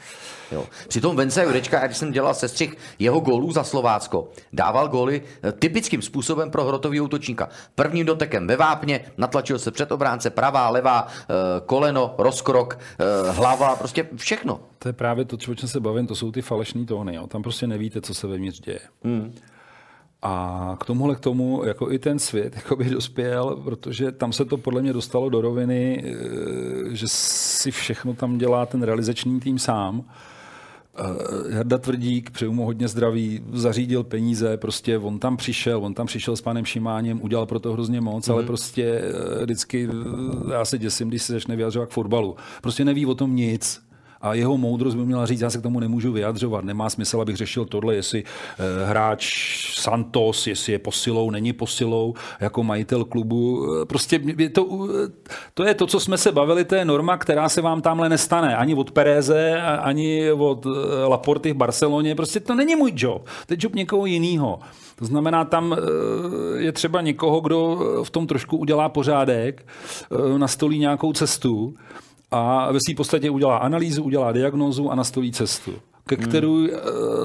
[0.52, 0.64] Jo.
[0.88, 6.02] Přitom Vence Jurečka, když jsem dělal sestřih jeho gólů za Slovácko, dával góly eh, typickým
[6.02, 7.48] způsobem pro hrotový útočníka.
[7.74, 11.34] Prvním dotekem ve vápně, natlačil se před obránce, pravá, levá, eh,
[11.66, 14.60] koleno, rozkrok, eh, hlava, prostě všechno.
[14.78, 17.14] To je právě to, o čem se bavím, to jsou ty falešné tóny.
[17.14, 17.26] Jo.
[17.26, 18.80] Tam prostě nevíte, co se vevnitř děje.
[19.04, 19.34] Hmm.
[20.22, 24.56] A k tomuhle k tomu jako i ten svět jakoby dospěl, protože tam se to
[24.56, 30.04] podle mě dostalo do roviny, eh, že si všechno tam dělá ten realizační tým sám.
[30.98, 36.06] Eh, Jarda Tvrdík, přeju mu hodně zdraví, zařídil peníze, prostě on tam přišel, on tam
[36.06, 38.32] přišel s panem Šimáněm, udělal pro to hrozně moc, mm-hmm.
[38.32, 38.46] ale mhm.
[38.46, 39.88] prostě eh, vždycky,
[40.52, 42.36] já se děsím, když se začne vyjadřovat k fotbalu.
[42.62, 43.87] Prostě neví o tom nic,
[44.20, 46.64] a jeho moudrost by měla říct, já se k tomu nemůžu vyjadřovat.
[46.64, 49.34] Nemá smysl, abych řešil tohle, jestli eh, hráč
[49.80, 53.66] Santos, jestli je posilou, není posilou, jako majitel klubu.
[53.82, 55.08] Eh, prostě je to, eh,
[55.54, 58.56] to je to, co jsme se bavili, to je norma, která se vám tamhle nestane.
[58.56, 60.66] Ani od Pereze, ani od
[61.08, 62.14] Laporty v Barceloně.
[62.14, 63.26] Prostě to není můj job.
[63.46, 64.58] To je job někoho jiného.
[64.96, 65.76] To znamená, tam
[66.56, 69.66] je třeba někoho, kdo v tom trošku udělá pořádek,
[70.38, 71.74] nastolí nějakou cestu
[72.30, 75.72] a ve své podstatě udělá analýzu, udělá diagnózu a nastolí cestu.
[76.08, 76.68] ke kterou hmm.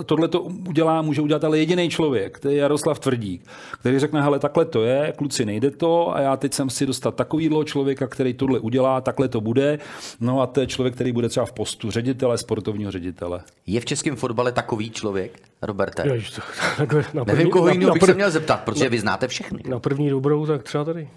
[0.06, 3.42] tohle to udělá, může udělat ale jediný člověk, to je Jaroslav Tvrdík,
[3.80, 7.16] který řekne, hele, takhle to je, kluci, nejde to a já teď jsem si dostat
[7.16, 9.80] takovýhle člověka, který tohle udělá, takhle to bude,
[10.20, 13.42] no a to je člověk, který bude třeba v postu ředitele, sportovního ředitele.
[13.68, 16.08] Je v českém fotbale takový člověk, Roberte?
[16.14, 16.42] Ježiš, to,
[16.78, 18.10] takhle, na první, Nevím, koho jiného bych prv...
[18.10, 19.64] se měl zeptat, protože na, vy znáte všechny.
[19.68, 21.10] Na první dobrou, tak třeba tady,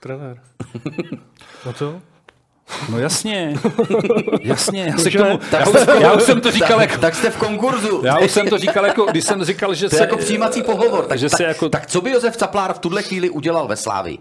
[0.00, 0.40] trenér.
[1.66, 2.00] no co?
[2.88, 3.54] No jasně,
[4.42, 7.00] jasně, já, se k tomu, tak já, už, já už jsem to říkal tak, jako...
[7.00, 8.02] Tak jste v konkurzu.
[8.04, 10.02] Já už jsem to říkal jako, když jsem říkal, že to se...
[10.02, 11.06] jako přijímací pohovor.
[11.06, 11.68] Tak, že tak, se jako...
[11.68, 14.18] tak co by Josef Caplár v tuhle chvíli udělal ve Slávi,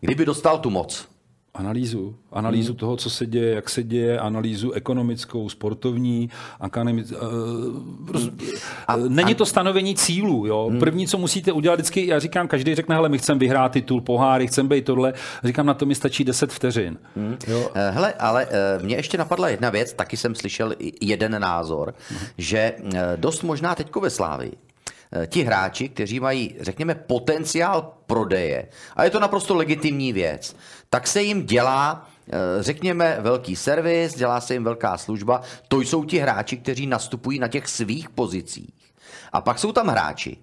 [0.00, 1.08] kdyby dostal tu moc?
[1.56, 2.14] Analýzu.
[2.32, 2.78] Analýzu hmm.
[2.78, 6.30] toho, co se děje, jak se děje, analýzu ekonomickou, sportovní,
[6.60, 7.18] akademic, uh,
[8.88, 10.46] a, Není a, to stanovení cílů.
[10.46, 10.66] Jo?
[10.70, 10.80] Hmm.
[10.80, 14.46] První, co musíte udělat, vždycky, já říkám, každý řekne, hele, my chceme vyhrát titul, poháry,
[14.46, 15.12] chceme být tohle.
[15.44, 16.98] Říkám, na to mi stačí 10 vteřin.
[17.16, 17.36] Hmm.
[17.48, 17.70] Jo?
[17.74, 18.48] Eh, hele, ale
[18.82, 22.18] mě ještě napadla jedna věc, taky jsem slyšel jeden názor, hmm.
[22.38, 22.72] že
[23.16, 24.65] dost možná teďko ve Slávii Eh,
[25.26, 30.56] ti hráči, kteří mají, řekněme, potenciál prodeje, a je to naprosto legitimní věc,
[30.90, 35.40] tak se jim dělá eh, řekněme, velký servis, dělá se jim velká služba.
[35.68, 38.74] To jsou ti hráči, kteří nastupují na těch svých pozicích.
[39.32, 40.36] A pak jsou tam hráči,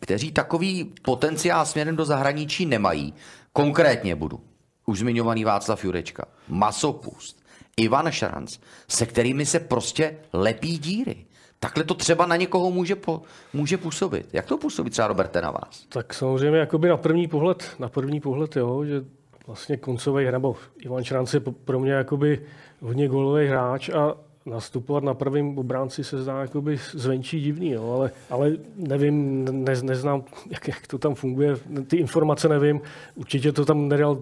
[0.00, 3.14] kteří takový potenciál směrem do zahraničí nemají.
[3.52, 4.40] Konkrétně budu.
[4.86, 7.44] Už zmiňovaný Václav Jurečka, Masopust,
[7.76, 11.26] Ivan Šranc, se kterými se prostě lepí díry.
[11.64, 14.26] Takhle to třeba na někoho může, po, může působit.
[14.32, 15.86] Jak to působí třeba, Roberte, na vás?
[15.88, 19.04] Tak samozřejmě jakoby na první pohled, na první pohled, jo, že
[19.46, 22.42] vlastně koncový nebo Ivan Šránc je pro mě jakoby
[22.80, 24.14] hodně golový hráč a
[24.46, 30.24] nastupovat na prvním obránci se zdá jakoby zvenčí divný, jo, ale, ale nevím, ne, neznám,
[30.50, 32.80] jak, jak, to tam funguje, ty informace nevím,
[33.14, 34.18] určitě to tam nedal,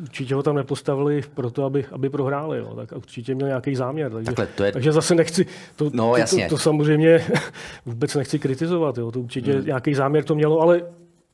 [0.00, 4.12] určitě ho tam nepostavili pro to, aby, aby prohráli, jo, tak určitě měl nějaký záměr,
[4.12, 4.72] takže, to je...
[4.72, 5.46] takže zase nechci,
[5.76, 7.24] to, no, to, to, to, samozřejmě
[7.86, 9.66] vůbec nechci kritizovat, jo, to určitě hmm.
[9.66, 10.82] nějaký záměr to mělo, ale,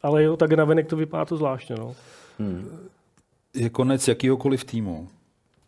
[0.03, 1.76] ale jo, tak navenek to vypadá to zvláštně.
[1.78, 1.95] No.
[2.39, 2.68] Hmm.
[3.55, 5.09] Je konec jakýhokoliv týmu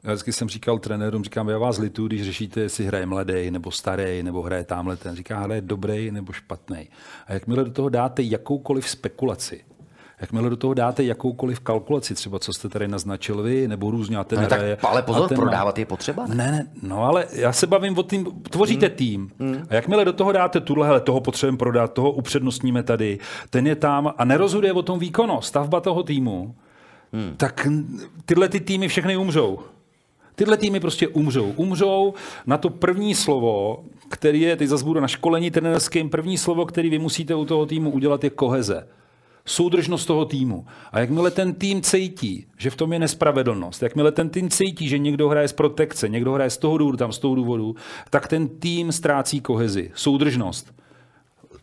[0.04, 3.70] já vždycky jsem říkal trenérům, říkám, já vás litu, když řešíte, jestli hraje mladý, nebo
[3.70, 5.16] starý, nebo hraje tamhle ten.
[5.16, 6.88] Říká, hraje dobrý nebo špatný.
[7.26, 9.64] A jakmile do toho dáte jakoukoliv spekulaci,
[10.20, 14.24] Jakmile do toho dáte jakoukoliv kalkulaci, třeba co jste tady naznačil vy, nebo různě a
[14.24, 14.76] ten no, hraje.
[14.76, 16.26] Tak, ale pozor, ten prodávat je potřeba.
[16.26, 18.96] Ne, ne, no ale já se bavím o tým, tvoříte hmm.
[18.96, 19.30] tým.
[19.40, 19.66] Hmm.
[19.70, 23.18] A jakmile do toho dáte tuhle, hele, toho potřebujeme prodat, toho upřednostníme tady,
[23.50, 26.54] ten je tam a nerozhoduje o tom výkonnost, stavba toho týmu,
[27.12, 27.34] hmm.
[27.36, 27.68] tak
[28.24, 29.58] tyhle ty týmy všechny umřou.
[30.34, 31.52] Tyhle týmy prostě umřou.
[31.56, 32.14] Umřou
[32.46, 36.90] na to první slovo, který je, teď zase budu na školení trenérským, první slovo, který
[36.90, 38.86] vy musíte u toho týmu udělat, je koheze
[39.46, 40.66] soudržnost toho týmu.
[40.92, 44.98] A jakmile ten tým cítí, že v tom je nespravedlnost, jakmile ten tým cítí, že
[44.98, 47.76] někdo hraje z protekce, někdo hraje z toho důvodu, tam z toho důvodu,
[48.10, 50.74] tak ten tým ztrácí kohezi, soudržnost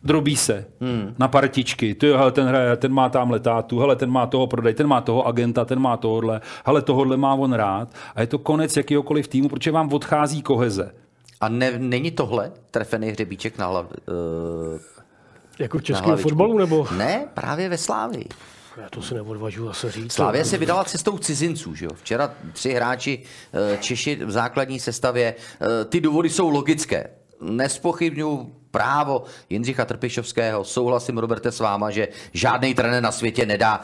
[0.04, 1.14] drobí se hmm.
[1.18, 1.94] na partičky.
[1.94, 5.00] Ty, hele, ten hraje, ten má tamhle tátu, hele, ten má toho prodej, ten má
[5.00, 7.88] toho agenta, ten má tohohle, hele, tohohle má on rád.
[8.14, 10.94] A je to konec jakýhokoliv týmu, protože vám odchází koheze.
[11.40, 14.80] A ne, není tohle trefený hřebíček na hlav, uh,
[15.58, 16.86] Jako v českém fotbalu, nebo?
[16.96, 18.28] Ne, právě ve Slávii.
[18.76, 20.12] Já to si neodvažuji zase říct.
[20.12, 21.74] Slávě se vydala cestou cizinců.
[21.74, 21.90] Že jo?
[21.94, 23.22] Včera tři hráči
[23.52, 25.34] eh, Češi v základní sestavě.
[25.60, 27.10] Eh, ty důvody jsou logické.
[27.40, 30.64] Nespochybnuju právo Jindřicha Trpišovského.
[30.64, 33.82] Souhlasím, Roberte, s váma, že žádný trenér na světě nedá uh,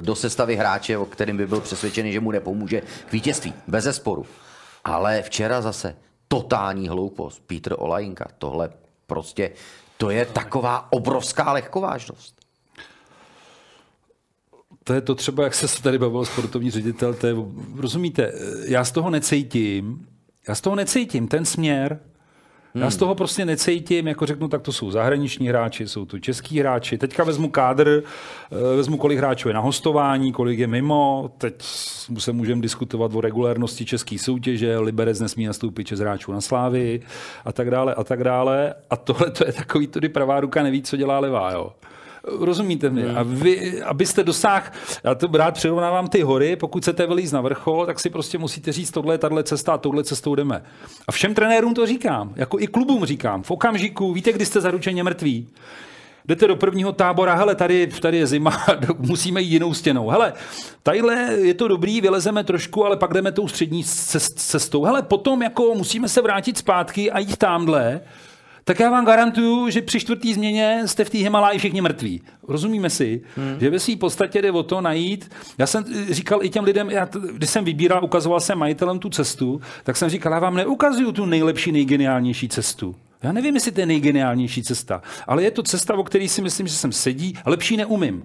[0.00, 3.54] do sestavy hráče, o kterým by byl přesvědčený, že mu nepomůže k vítězství.
[3.68, 4.26] Bez zesporu.
[4.84, 5.96] Ale včera zase
[6.28, 7.42] totální hloupost.
[7.46, 8.26] Petr Olajinka.
[8.38, 8.70] Tohle
[9.06, 9.50] prostě,
[9.96, 12.34] to je taková obrovská lehkovážnost.
[14.84, 17.34] To je to třeba, jak se tady bavil sportovní ředitel, to je,
[17.76, 18.32] rozumíte,
[18.64, 20.06] já z toho necítím,
[20.48, 22.00] já z toho necítím ten směr,
[22.76, 22.82] Hmm.
[22.82, 26.60] Já z toho prostě necítím, jako řeknu, tak to jsou zahraniční hráči, jsou to český
[26.60, 26.98] hráči.
[26.98, 28.02] Teďka vezmu kádr,
[28.52, 31.30] eh, vezmu, kolik hráčů je na hostování, kolik je mimo.
[31.38, 31.54] Teď
[32.18, 37.00] se můžeme diskutovat o regulérnosti české soutěže, Liberec nesmí nastoupit čes hráčů na slávy
[37.44, 38.74] a tak dále a tak dále.
[38.90, 41.52] A tohle to je takový, tudy pravá ruka neví, co dělá levá.
[41.52, 41.72] Jo.
[42.26, 43.04] Rozumíte mi?
[43.04, 44.66] A vy, abyste dosáhl,
[45.04, 48.72] já to rád přirovnávám ty hory, pokud chcete vylíz na vrchol, tak si prostě musíte
[48.72, 50.62] říct, tohle je tahle cesta a touhle cestou jdeme.
[51.08, 55.04] A všem trenérům to říkám, jako i klubům říkám, v okamžiku, víte, kdy jste zaručeně
[55.04, 55.48] mrtví,
[56.24, 58.66] jdete do prvního tábora, hele, tady, tady je zima,
[58.98, 60.08] musíme jít jinou stěnou.
[60.08, 60.32] Hele,
[60.82, 63.84] tadyhle je to dobrý, vylezeme trošku, ale pak jdeme tou střední
[64.34, 64.84] cestou.
[64.84, 68.00] Hele, potom jako musíme se vrátit zpátky a jít tamhle
[68.68, 72.22] tak já vám garantuju, že při čtvrtý změně jste v té Himaláji všichni mrtví.
[72.48, 73.56] Rozumíme si, hmm.
[73.60, 75.30] že ve své podstatě jde o to najít.
[75.58, 79.60] Já jsem říkal i těm lidem, já, když jsem vybíral, ukazoval jsem majitelem tu cestu,
[79.84, 82.94] tak jsem říkal, já vám neukazuju tu nejlepší, nejgeniálnější cestu.
[83.22, 86.66] Já nevím, jestli to je nejgeniálnější cesta, ale je to cesta, o které si myslím,
[86.66, 88.22] že jsem sedí a lepší neumím.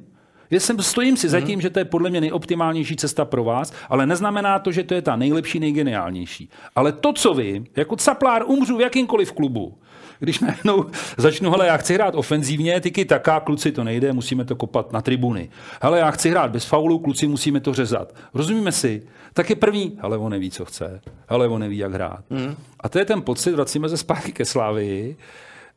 [0.51, 1.47] Já jsem, stojím si za mhm.
[1.47, 4.93] tím, že to je podle mě nejoptimálnější cesta pro vás, ale neznamená to, že to
[4.93, 6.49] je ta nejlepší, nejgeniálnější.
[6.75, 9.77] Ale to, co vy, jako caplár umřu v jakýmkoliv klubu,
[10.21, 10.85] když najednou
[11.17, 15.01] začnu, hele, já chci hrát ofenzívně, tyky taká, kluci to nejde, musíme to kopat na
[15.01, 15.49] tribuny.
[15.81, 18.15] Hele, já chci hrát bez faulu, kluci musíme to řezat.
[18.33, 19.03] Rozumíme si?
[19.33, 22.23] Tak je první, ale on neví, co chce, ale on neví, jak hrát.
[22.29, 22.55] Mm.
[22.79, 25.17] A to je ten pocit, vracíme se zpátky ke Slávii,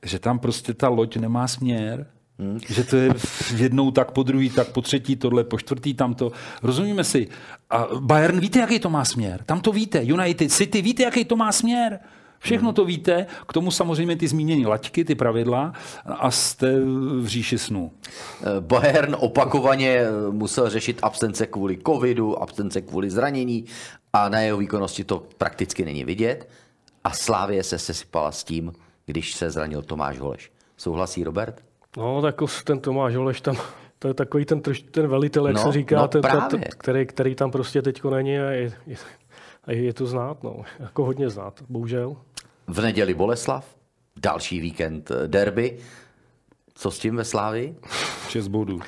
[0.03, 2.07] že tam prostě ta loď nemá směr,
[2.38, 2.59] Hmm.
[2.68, 3.14] Že to je
[3.57, 6.32] jednou tak, po druhý tak, po třetí tohle, po čtvrtý tamto.
[6.62, 7.28] Rozumíme si.
[7.70, 9.42] A Bayern víte, jaký to má směr.
[9.47, 10.05] Tam to víte.
[10.05, 12.01] United City víte, jaký to má směr.
[12.45, 15.72] Všechno to víte, k tomu samozřejmě ty zmíněné laťky, ty pravidla
[16.07, 16.80] a jste
[17.20, 17.90] v říši snů.
[18.61, 23.64] Bayern opakovaně musel řešit absence kvůli covidu, absence kvůli zranění
[24.12, 26.49] a na jeho výkonnosti to prakticky není vidět.
[27.05, 28.72] A Slávě se sesypala s tím,
[29.07, 30.53] když se zranil Tomáš Holeš.
[30.76, 31.61] Souhlasí Robert?
[31.97, 32.34] No, tak
[32.64, 33.57] ten Tomáš Holeš tam,
[33.99, 37.34] to je takový ten, ten velitel, jak no, se říká, no ten, ten, který, který
[37.34, 38.97] tam prostě teď není a je, je,
[39.66, 40.57] je to znát, no.
[40.80, 42.16] jako hodně znát, bohužel.
[42.67, 43.65] V neděli Boleslav,
[44.17, 45.79] další víkend eh, derby.
[46.75, 47.75] Co s tím ve Slávi?
[48.29, 48.81] 6 bodů.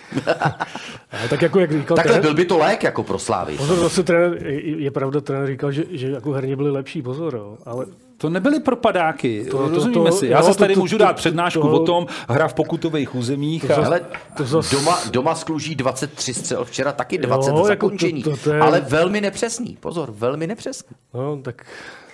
[1.30, 3.56] tak jako jak říkal Takhle trenér, byl by to lék jako pro Slávy.
[3.56, 7.58] Pozor, zase trenér, je, pravda, trenér říkal, že, že jako herně byli lepší, pozor, jo.
[7.64, 10.26] ale to nebyly propadáky, to, rozumíme to, si.
[10.26, 13.14] Já no, zase tady to, můžu to, dát přednášku to, o tom, hra v pokutových
[13.14, 13.64] územích.
[13.64, 13.86] To, a...
[13.86, 14.00] Ale
[14.36, 14.70] to zas...
[14.70, 18.20] doma, doma skluží 23 střel, včera taky 20 jo, zakončení.
[18.20, 18.60] Jako to, to, to je...
[18.60, 20.96] Ale velmi nepřesný, pozor, velmi nepřesný.
[21.14, 21.66] No, tak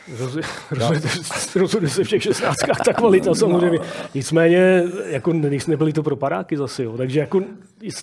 [1.55, 3.79] rozhodně se v těch 16 ta kvalita samozřejmě.
[3.79, 3.85] No.
[4.15, 5.33] Nicméně jako
[5.67, 6.97] nebyly to propadáky zase, jo.
[6.97, 7.41] takže jako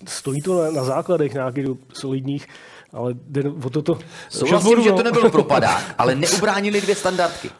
[0.08, 2.46] stojí to na, na základech nějakých solidních,
[2.92, 3.98] ale jde o toto...
[4.28, 7.50] Souhlasím, že to nebylo propadák, ale neubránili dvě standardky.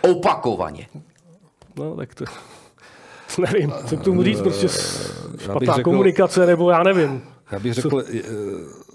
[0.00, 0.86] Opakovaně.
[1.76, 2.24] No, tak to...
[3.38, 4.68] Nevím, co k tomu říct, prostě
[5.38, 7.22] špatná řekl, komunikace, nebo já nevím.
[7.52, 8.08] Já bych řekl, co?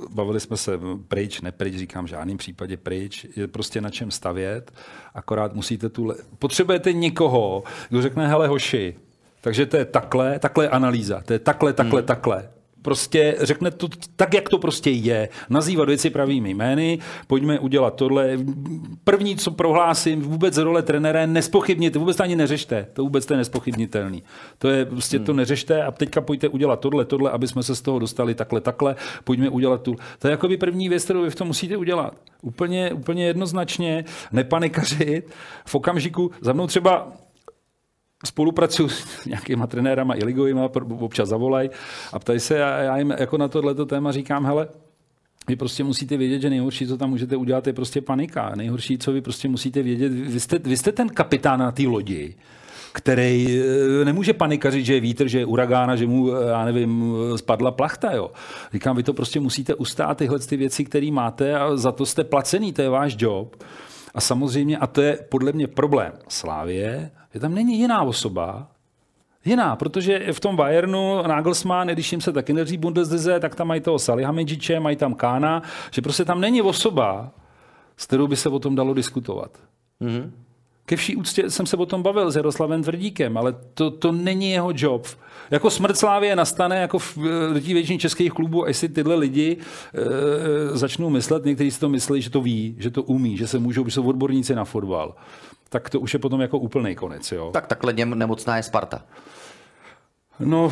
[0.09, 4.11] bavili jsme se pryč, ne pryč, říkám v žádném případě pryč, je prostě na čem
[4.11, 4.71] stavět,
[5.13, 6.05] akorát musíte tu...
[6.05, 6.15] Le...
[6.39, 8.95] Potřebujete někoho, kdo řekne, hele hoši,
[9.41, 12.07] takže to je takhle, takhle je analýza, to je takhle, takhle, hmm.
[12.07, 12.49] takhle
[12.81, 15.29] prostě řekne to tak, jak to prostě je.
[15.49, 18.37] Nazývat věci pravými jmény, pojďme udělat tohle.
[19.03, 22.87] První, co prohlásím, vůbec role trenéra, nespochybněte, vůbec to ani neřešte.
[22.93, 24.23] To vůbec to je nespochybnitelný.
[24.57, 25.25] To je prostě hmm.
[25.25, 28.61] to neřešte a teďka pojďte udělat tohle, tohle, aby jsme se z toho dostali takhle,
[28.61, 28.95] takhle.
[29.23, 29.95] Pojďme udělat tu.
[30.19, 32.13] To je jako by první věc, kterou vy v tom musíte udělat.
[32.41, 35.29] Úplně, úplně jednoznačně, nepanikařit.
[35.65, 37.11] V okamžiku, za mnou třeba
[38.25, 40.69] spolupracuju s nějakýma trenérama i ligovýma,
[40.99, 41.69] občas zavolají
[42.13, 44.67] a ptají se já jim jako na tohleto téma říkám, hele,
[45.47, 48.51] vy prostě musíte vědět, že nejhorší, co tam můžete udělat, je prostě panika.
[48.55, 52.35] Nejhorší, co vy prostě musíte vědět, vy jste, vy jste ten kapitán na té lodi,
[52.93, 57.13] který eh, nemůže panikařit, že je vítr, že je uragána, že mu, eh, já nevím,
[57.35, 58.11] spadla plachta.
[58.11, 58.31] Jo.
[58.73, 62.23] Říkám, vy to prostě musíte ustát tyhle ty věci, které máte a za to jste
[62.23, 63.63] placený, to je váš job.
[64.15, 68.67] A samozřejmě, a to je podle mě problém Slávě, že tam není jiná osoba,
[69.45, 73.81] jiná, protože v tom Bayernu Nagelsmann, když jim se taky neří Bundeslize, tak tam mají
[73.81, 75.61] toho Salihamidziče, mají tam Kána,
[75.91, 77.31] že prostě tam není osoba,
[77.97, 79.51] s kterou by se o tom dalo diskutovat.
[80.01, 80.31] Mm-hmm.
[80.85, 84.51] Ke vší úctě jsem se o tom bavil s Jaroslavem Tvrdíkem, ale to, to není
[84.51, 85.07] jeho job.
[85.51, 87.17] Jako smrt Slávě nastane jako v
[87.51, 92.21] lidí většině českých klubů, až si tyhle lidi e, začnou myslet, někteří si to myslí,
[92.21, 95.15] že to ví, že to umí, že se můžou, že jsou odborníci na fotbal
[95.71, 97.31] tak to už je potom jako úplný konec.
[97.31, 97.49] Jo?
[97.53, 99.01] Tak takhle nemocná je Sparta.
[100.39, 100.71] No,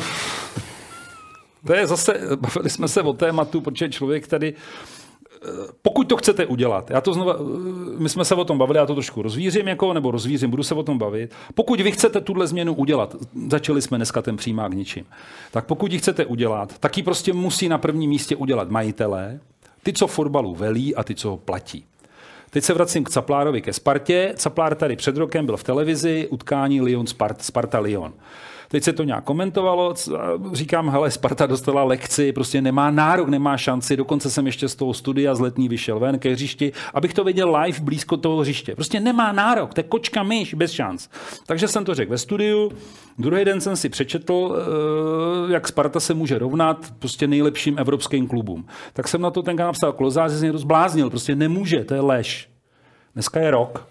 [1.66, 5.48] to je zase, bavili jsme se o tématu, protože člověk tady eh,
[5.82, 7.42] pokud to chcete udělat, já to znova, eh,
[7.98, 10.74] my jsme se o tom bavili, já to trošku rozvířím, jako, nebo rozvířím, budu se
[10.74, 11.34] o tom bavit.
[11.54, 13.16] Pokud vy chcete tuhle změnu udělat,
[13.48, 15.04] začali jsme dneska ten přímák ničím,
[15.50, 19.40] tak pokud ji chcete udělat, tak ji prostě musí na prvním místě udělat majitelé,
[19.82, 21.84] ty, co fotbalu velí a ty, co ho platí.
[22.50, 24.34] Teď se vracím k Caplárovi ke Spartě.
[24.36, 28.12] Caplár tady před rokem byl v televizi, utkání Lyon Sparta, Sparta Lyon.
[28.72, 29.94] Teď se to nějak komentovalo,
[30.52, 34.94] říkám, hele, Sparta dostala lekci, prostě nemá nárok, nemá šanci, dokonce jsem ještě z toho
[34.94, 38.74] studia z letní vyšel ven ke hřišti, abych to viděl live blízko toho hřiště.
[38.74, 41.08] Prostě nemá nárok, to je kočka myš, bez šanc.
[41.46, 42.72] Takže jsem to řekl ve studiu,
[43.18, 44.56] druhý den jsem si přečetl,
[45.48, 48.66] eh, jak Sparta se může rovnat prostě nejlepším evropským klubům.
[48.92, 52.48] Tak jsem na to tenkrát napsal, Klozář se zbláznil, prostě nemůže, to je lež.
[53.14, 53.86] Dneska je rok,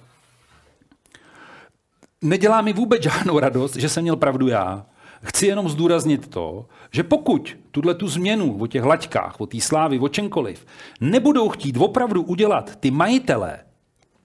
[2.22, 4.86] nedělá mi vůbec žádnou radost, že jsem měl pravdu já.
[5.24, 9.99] Chci jenom zdůraznit to, že pokud tuhle tu změnu o těch laťkách, o té slávy,
[9.99, 10.65] o čemkoliv,
[11.01, 13.59] nebudou chtít opravdu udělat ty majitelé,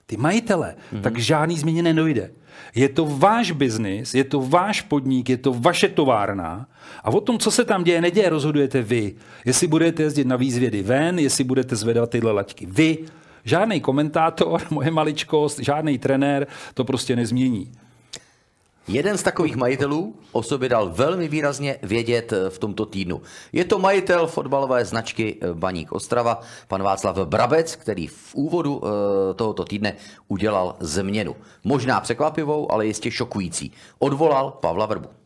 [0.07, 1.01] ty majitele, mm-hmm.
[1.01, 2.31] tak žádný změně nedojde.
[2.75, 6.67] Je to váš biznis, je to váš podnik, je to vaše továrna
[7.05, 9.15] a o tom, co se tam děje, neděje, rozhodujete vy.
[9.45, 12.99] Jestli budete jezdit na výzvědy ven, jestli budete zvedat tyhle laťky vy.
[13.45, 17.73] Žádný komentátor, moje maličkost, žádný trenér to prostě nezmění.
[18.89, 23.23] Jeden z takových majitelů o sobě dal velmi výrazně vědět eh, v tomto týdnu.
[23.53, 29.35] Je to majitel fotbalové značky eh, Baník Ostrava, pan Václav Brabec, který v úvodu eh,
[29.35, 29.97] tohoto týdne
[30.29, 31.37] udělal změnu.
[31.65, 33.73] Možná překvapivou, ale jistě šokující.
[33.99, 35.24] Odvolal Pavla Vrbu.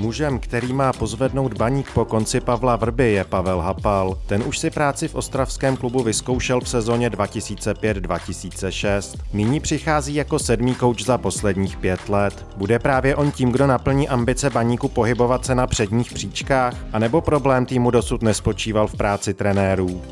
[0.00, 4.18] Mužem, který má pozvednout baník po konci Pavla Vrby, je Pavel Hapal.
[4.26, 9.18] Ten už si práci v ostravském klubu vyzkoušel v sezóně 2005-2006.
[9.32, 12.46] Nyní přichází jako sedmý kouč za posledních pět let.
[12.56, 16.74] Bude právě on tím, kdo naplní ambice baníku pohybovat se na předních příčkách?
[16.92, 20.02] A nebo problém týmu dosud nespočíval v práci trenérů?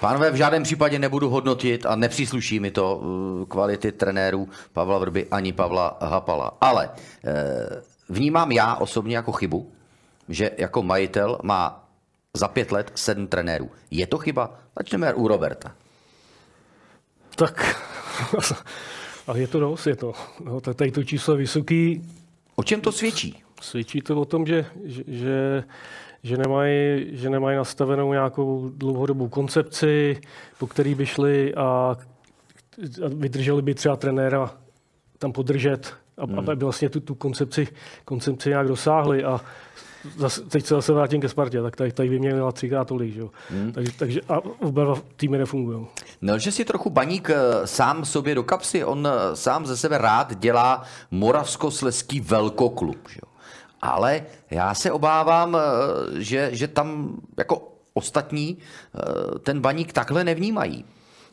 [0.00, 5.26] Pánové, v žádném případě nebudu hodnotit a nepřísluší mi to uh, kvality trenérů Pavla Vrby
[5.30, 6.56] ani Pavla Hapala.
[6.60, 6.90] Ale
[7.24, 9.72] eh, vnímám já osobně jako chybu,
[10.28, 11.88] že jako majitel má
[12.34, 13.70] za pět let sedm trenérů.
[13.90, 14.60] Je to chyba?
[14.78, 15.74] Začneme u Roberta.
[17.36, 17.82] Tak,
[19.26, 20.12] ale je to dost, je to.
[20.44, 22.10] No, tady to číslo je vysoký.
[22.54, 23.42] O čem to svědčí?
[23.60, 25.64] Svědčí to o tom, že, že, že
[26.22, 30.20] že nemají, že nemají nastavenou nějakou dlouhodobou koncepci,
[30.58, 31.96] po který by šli a, a
[33.08, 34.54] vydrželi by třeba trenéra
[35.18, 36.38] tam podržet, hmm.
[36.38, 37.68] aby vlastně tu, tu koncepci,
[38.04, 39.24] koncepci nějak dosáhli.
[39.24, 39.40] A
[40.16, 43.14] zase, teď se zase vrátím ke Spartě, tak tady, tady vyměnila třikrát tolik.
[43.14, 43.22] Že?
[43.50, 43.72] Hmm.
[43.72, 45.86] Takže, takže a oba dva týmy nefungují.
[46.22, 50.38] Nelže si trochu baník eh, sám sobě do kapsy, on eh, sám ze sebe rád
[50.38, 52.98] dělá moravskosleský velkoklub.
[53.08, 53.20] Že?
[53.86, 55.60] Ale já se obávám, eh,
[56.22, 60.84] že, že tam jako ostatní eh, ten baník takhle nevnímají.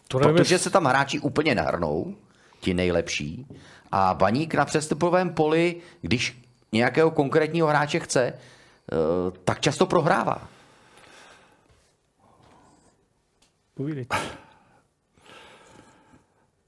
[0.08, 2.16] To protože se tam hráči úplně nahrnou,
[2.60, 3.48] ti nejlepší,
[3.92, 6.42] a baník na přestupovém poli, když
[6.72, 8.36] nějakého konkrétního hráče chce, eh,
[9.44, 10.48] tak často prohrává.
[13.74, 14.18] Povídejte.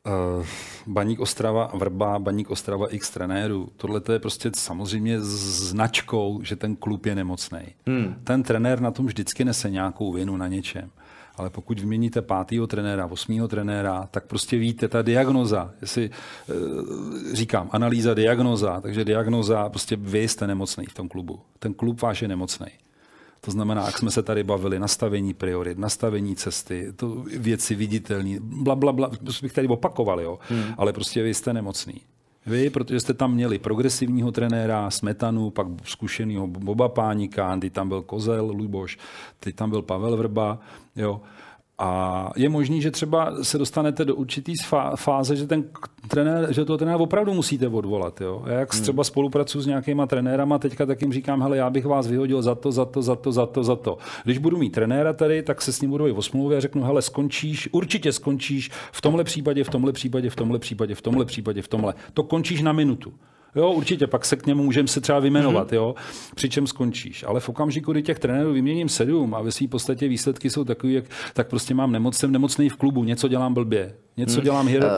[0.06, 0.46] Uh,
[0.88, 3.70] Baník Ostrava Vrba, Baník Ostrava X trenérů.
[3.78, 7.60] Tohle je prostě samozřejmě značkou, že ten klub je nemocný.
[7.88, 8.16] Hmm.
[8.24, 10.90] Ten trenér na tom vždycky nese nějakou vinu na něčem.
[11.38, 17.70] Ale pokud vyměníte pátého trenéra, osmého trenéra, tak prostě víte, ta diagnoza, jestli uh, říkám,
[17.72, 21.40] analýza diagnoza, takže diagnoza, prostě vy jste nemocný v tom klubu.
[21.60, 22.68] Ten klub váš je nemocný.
[23.46, 28.76] To znamená, jak jsme se tady bavili, nastavení priorit, nastavení cesty, to věci viditelné, bla,
[28.76, 30.40] bla, bla, bych tady opakoval, jo.
[30.50, 30.64] Hmm.
[30.78, 32.02] ale prostě vy jste nemocný.
[32.46, 38.02] Vy, protože jste tam měli progresivního trenéra, Smetanu, pak zkušeného Boba Pánika, ty tam byl
[38.02, 38.98] Kozel, Luboš,
[39.40, 40.60] ty tam byl Pavel Vrba,
[40.96, 41.22] jo.
[41.78, 44.54] A je možný, že třeba se dostanete do určitý
[44.96, 45.64] fáze, že ten
[46.08, 48.22] trenér, že toho trenéra opravdu musíte odvolat.
[48.22, 48.44] Jo?
[48.46, 48.84] Já jak hmm.
[48.84, 52.56] třeba spolupracuji s nějakýma trenérama, teďka tak jim říkám, hele, já bych vás vyhodil za
[52.56, 53.98] to, za to, za to, za to, za to.
[54.24, 56.84] Když budu mít trenéra tady, tak se s ním budu i o smlouvě a řeknu,
[56.84, 61.26] hele, skončíš, určitě skončíš v tomhle případě, v tomhle případě, v tomhle případě, v tomhle
[61.26, 61.94] případě, v tomhle.
[62.14, 63.14] To končíš na minutu.
[63.56, 65.76] Jo, určitě, pak se k němu můžeme se třeba vymenovat, mm-hmm.
[65.76, 65.96] jo,
[66.36, 67.24] přičem skončíš.
[67.28, 70.94] Ale v okamžiku, kdy těch trenérů vyměním sedm a ve své podstatě výsledky jsou takové,
[70.94, 74.44] jak, tak prostě mám nemoc, jsem nemocný v klubu, něco dělám blbě, něco hmm.
[74.44, 74.88] dělám hero.
[74.88, 74.94] Uh,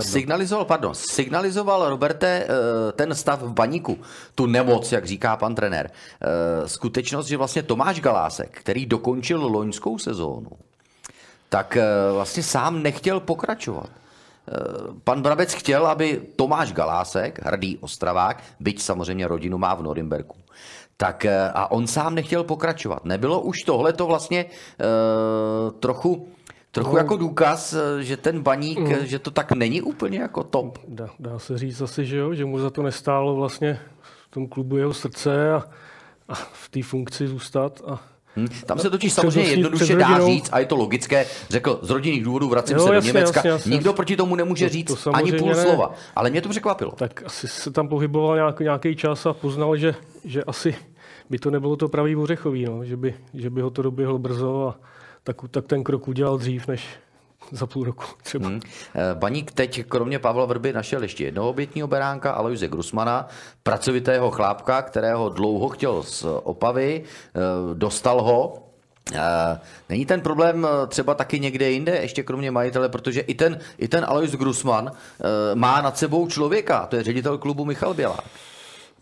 [0.00, 3.98] signalizoval, pardon, signalizoval Roberte uh, ten stav v baníku,
[4.34, 5.90] tu nemoc, jak říká pan trenér.
[5.90, 10.50] Uh, skutečnost, že vlastně Tomáš Galásek, který dokončil loňskou sezónu,
[11.48, 13.90] tak uh, vlastně sám nechtěl pokračovat.
[14.48, 14.54] Eh,
[15.04, 20.36] pan Brabec chtěl, aby Tomáš Galásek, hrdý ostravák, byť samozřejmě rodinu má v Norimberku,
[20.96, 23.04] tak eh, a on sám nechtěl pokračovat.
[23.04, 26.28] Nebylo už tohle to vlastně uh, trochu
[26.74, 29.06] Trochu no, jako důkaz, že ten baník, mm.
[29.06, 30.78] že to tak není úplně jako top.
[30.88, 34.46] Dá, dá se říct asi, že jo, že mu za to nestálo vlastně v tom
[34.48, 35.64] klubu jeho srdce a,
[36.28, 38.00] a v té funkci zůstat a
[38.36, 38.48] Hmm.
[38.66, 42.48] Tam se totiž samozřejmě jednoduše dá říct, a je to logické, řekl, z rodinných důvodů
[42.48, 43.38] vracím jo, se jasně, do Německa.
[43.38, 45.54] Jasně, jasně, Nikdo proti tomu nemůže to, říct to ani půl ne.
[45.54, 45.94] slova.
[46.16, 46.90] Ale mě to překvapilo.
[46.90, 50.74] Tak asi se tam pohyboval nějaký, nějaký čas a poznal, že, že asi
[51.30, 54.68] by to nebylo to pravý ořechový, no, že, by, že by ho to doběhlo brzo
[54.68, 54.80] a
[55.24, 56.84] tak, tak ten krok udělal dřív, než,
[57.50, 58.48] za půl roku třeba.
[58.48, 58.60] Hmm.
[59.14, 63.28] Baník teď kromě Pavla Vrby našel ještě jednoho obětního beránka, Aloise Grusmana,
[63.62, 67.40] pracovitého chlápka, kterého dlouho chtěl z Opavy, eh,
[67.74, 68.62] dostal ho,
[69.88, 74.04] Není ten problém třeba taky někde jinde, ještě kromě majitele, protože i ten, i ten
[74.08, 74.92] Alois Grusman
[75.54, 78.24] má nad sebou člověka, to je ředitel klubu Michal Bělák.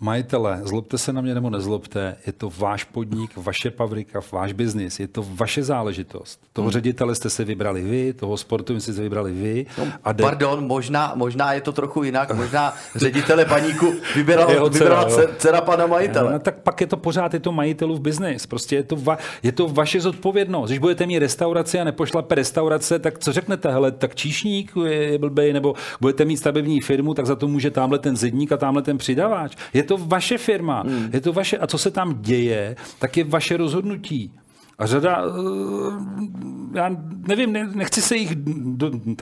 [0.03, 5.01] Majitele, zlobte se na mě nebo nezlobte, je to váš podnik, vaše pavrika, váš biznis,
[5.01, 6.41] je to vaše záležitost.
[6.53, 6.73] Toho hmm.
[6.73, 9.67] ředitele jste se vybrali vy, toho sportu jste se vybrali vy.
[9.79, 10.25] No, a de...
[10.25, 15.61] Pardon, možná, možná je to trochu jinak, možná ředitele paníku vybral, Jeho dcera, vybrala dcera
[15.61, 16.33] pana majitele.
[16.33, 18.47] No, tak pak je to pořád, je to majitelův biznis.
[18.47, 20.71] Prostě je to, va, je to vaše zodpovědnost.
[20.71, 23.71] Když budete mít restauraci a nepošlape restaurace, tak co řeknete?
[23.71, 27.99] Hele, tak číšník je blbej, nebo budete mít stavební firmu, tak za to může tamhle
[27.99, 29.57] ten zedník a tamhle ten přidavač.
[29.75, 31.11] Je to vaše firma, hmm.
[31.12, 34.32] je to vaše, a co se tam děje, tak je vaše rozhodnutí.
[34.78, 38.32] A řada, eh, já nevím, nechci se jich,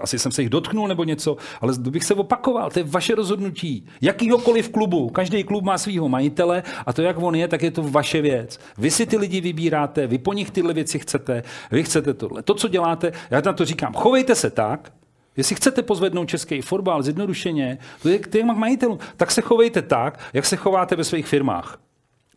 [0.00, 3.86] asi jsem se jich dotknul nebo něco, ale bych se opakoval, to je vaše rozhodnutí.
[4.00, 7.82] Jakýhokoliv klubu, každý klub má svého majitele a to, jak on je, tak je to
[7.82, 8.60] vaše věc.
[8.78, 12.42] Vy si ty lidi vybíráte, vy po nich tyhle věci chcete, vy chcete tohle.
[12.42, 14.92] To, co děláte, já na to říkám, chovejte se tak,
[15.38, 20.20] Jestli chcete pozvednout český fotbal zjednodušeně, to je k těm majitelům, tak se chovejte tak,
[20.32, 21.78] jak se chováte ve svých firmách.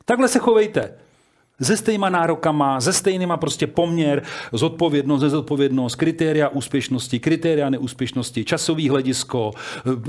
[0.05, 0.93] Takhle se chovejte.
[1.61, 9.51] Se stejnýma nárokama, se stejnýma prostě poměr, zodpovědnost, nezodpovědnost, kritéria úspěšnosti, kritéria neúspěšnosti, časový hledisko,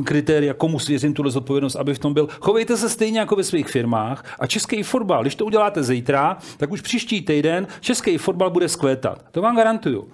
[0.04, 2.28] kritéria, komu svěřím tuhle zodpovědnost, aby v tom byl.
[2.40, 6.70] Chovejte se stejně jako ve svých firmách a český fotbal, když to uděláte zítra, tak
[6.70, 9.24] už příští týden český fotbal bude skvétat.
[9.30, 10.08] To vám garantuju.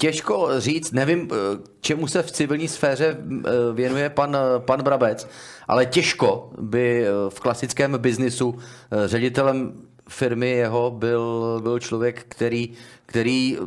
[0.00, 1.36] Těžko říct, nevím, eh,
[1.80, 5.28] čemu se v civilní sféře eh, věnuje pan, eh, pan Brabec,
[5.68, 8.58] ale těžko by v klasickém biznisu
[9.06, 9.72] ředitelem
[10.10, 12.70] firmy jeho byl, byl člověk, který,
[13.06, 13.58] který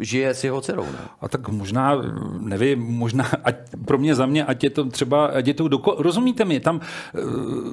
[0.00, 0.84] žije s jeho dcerou.
[0.84, 0.98] Ne?
[1.20, 2.02] A tak možná,
[2.38, 5.96] nevím, možná, ať pro mě za mě, ať je to třeba, ať je to doko,
[5.98, 6.80] rozumíte mi, tam,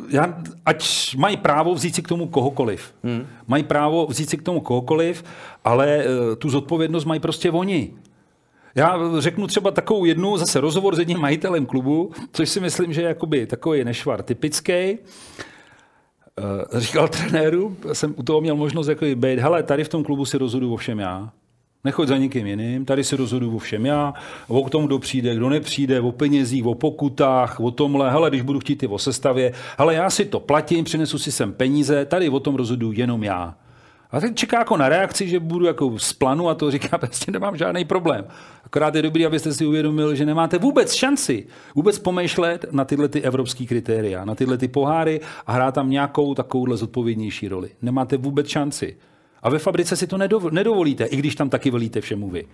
[0.09, 2.93] já, ať mají právo vzít si k tomu kohokoliv.
[3.03, 3.28] Hmm.
[3.47, 5.24] Mají právo vzít si k tomu kohokoliv,
[5.64, 6.03] ale
[6.38, 7.93] tu zodpovědnost mají prostě oni.
[8.76, 13.01] Já řeknu třeba takovou jednu, zase rozhovor s jedním majitelem klubu, což si myslím, že
[13.01, 14.97] je jakoby takový nešvar typický.
[16.41, 20.25] Eh, říkal trenéru, jsem u toho měl možnost jako být, hele, tady v tom klubu
[20.25, 21.29] si rozhodu o všem já.
[21.83, 24.13] Nechoď za někým jiným, tady si rozhodu o všem já,
[24.47, 28.59] o tom, kdo přijde, kdo nepřijde, o penězích, o pokutách, o tomhle, hele, když budu
[28.59, 32.39] chtít i o sestavě, hele, já si to platím, přinesu si sem peníze, tady o
[32.39, 33.55] tom rozhodu jenom já.
[34.12, 37.32] A teď čeká jako na reakci, že budu jako z planu a to říká, prostě
[37.32, 38.26] nemám žádný problém.
[38.66, 43.22] Akorát je dobrý, abyste si uvědomili, že nemáte vůbec šanci vůbec pomýšlet na tyhle ty
[43.22, 47.70] evropské kritéria, na tyhle ty poháry a hrát tam nějakou takovouhle zodpovědnější roli.
[47.82, 48.97] Nemáte vůbec šanci.
[49.43, 50.18] A ve fabrice si to
[50.51, 52.45] nedovolíte, i když tam taky velíte všemu vy.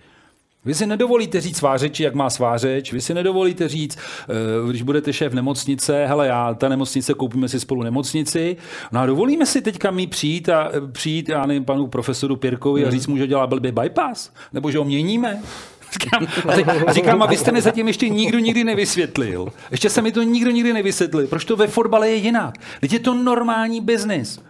[0.64, 5.12] Vy si nedovolíte říct svářeči, jak má svářeč, vy si nedovolíte říct, eh, když budete
[5.12, 8.56] šéf nemocnice, hele, já, ta nemocnice, koupíme si spolu nemocnici,
[8.92, 12.90] no a dovolíme si teďka mi přijít a přijít, já nevím, panu profesoru Pěrkovi a
[12.90, 15.42] říct mu, že dělá blbý bypass, nebo že ho měníme.
[15.92, 19.48] Říkám, a, teď, a říkám, abyste mi zatím ještě nikdo nikdy nevysvětlil.
[19.70, 21.26] Ještě se mi to nikdo nikdy nevysvětlil.
[21.26, 22.54] Proč to ve fotbale je jinak?
[22.80, 24.40] Teď je to normální biznis.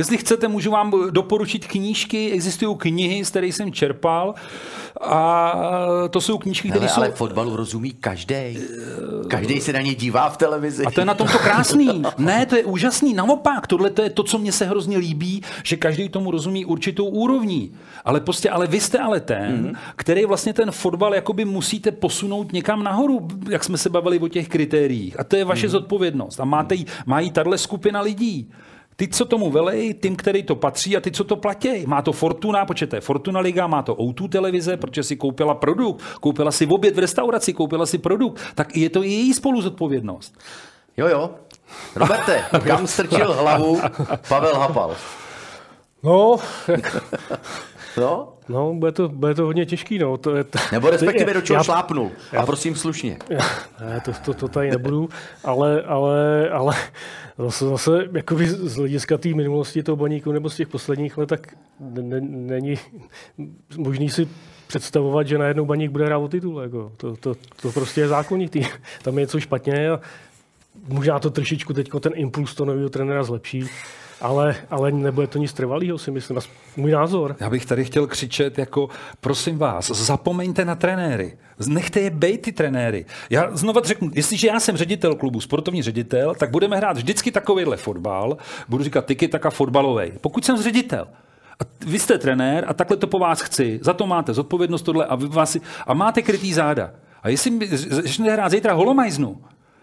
[0.00, 4.34] Jestli chcete, můžu vám doporučit knížky, existují knihy, z kterých jsem čerpal
[5.00, 5.54] a
[6.10, 7.00] to jsou knížky, které jsou...
[7.00, 8.58] Ale fotbalu rozumí každý.
[9.28, 10.84] Každý se na ně dívá v televizi.
[10.84, 12.02] A to je na tomto krásný.
[12.18, 13.14] Ne, to je úžasný.
[13.14, 17.04] Naopak, tohle to je to, co mně se hrozně líbí, že každý tomu rozumí určitou
[17.04, 17.72] úrovní.
[18.04, 19.78] Ale prostě, ale vy jste ale ten, mm-hmm.
[19.96, 24.48] který vlastně ten fotbal jakoby musíte posunout někam nahoru, jak jsme se bavili o těch
[24.48, 25.20] kritériích.
[25.20, 25.70] A to je vaše mm-hmm.
[25.70, 26.40] zodpovědnost.
[26.40, 26.76] A máte,
[27.06, 28.50] mají tahle skupina lidí.
[29.00, 31.86] Ty, co tomu velej, tím, který to patří a ty, co to platí.
[31.86, 36.50] Má to Fortuna, je Fortuna Liga, má to O2 televize, protože si koupila produkt, koupila
[36.50, 40.38] si oběd v restauraci, koupila si produkt, tak je to její spoluzodpovědnost.
[40.96, 41.30] Jo, jo.
[41.96, 43.80] Roberte, kam strčil hlavu
[44.28, 44.96] Pavel Hapal?
[46.02, 46.36] No,
[47.96, 48.32] No?
[48.48, 50.16] No, bude to, bude to hodně těžký, no.
[50.16, 52.10] To je, to, Nebo respektive do čeho já, šlápnul.
[52.32, 53.18] Já, a prosím slušně.
[53.30, 53.40] Já,
[53.80, 55.08] ne, to, to, to tady nebudu,
[55.44, 56.76] ale, ale, ale
[57.38, 61.54] zase, zase jakoby z hlediska té minulosti toho baníku nebo z těch posledních let, tak
[61.80, 62.78] ne, není
[63.76, 64.28] možný si
[64.66, 66.60] představovat, že najednou baník bude hrát o titul.
[66.62, 66.92] Jako.
[66.96, 68.66] To, to, to, prostě je zákonitý.
[69.02, 70.00] Tam je něco špatně a
[70.88, 73.68] možná to trošičku teď ten impuls toho nového trenéra zlepší
[74.20, 76.38] ale, ale nebude to nic trvalého, si myslím.
[76.76, 77.36] Můj názor.
[77.40, 78.88] Já bych tady chtěl křičet jako,
[79.20, 81.38] prosím vás, zapomeňte na trenéry.
[81.66, 83.06] Nechte je bejt ty trenéry.
[83.30, 87.76] Já znova řeknu, jestliže já jsem ředitel klubu, sportovní ředitel, tak budeme hrát vždycky takovýhle
[87.76, 88.36] fotbal,
[88.68, 90.12] budu říkat tyky taka fotbalový.
[90.20, 91.06] Pokud jsem ředitel,
[91.60, 95.06] a vy jste trenér a takhle to po vás chci, za to máte zodpovědnost tohle
[95.06, 95.56] a, vy vás,
[95.86, 96.90] a máte krytý záda.
[97.22, 99.40] A jestli začnete hrát zítra holomajznu,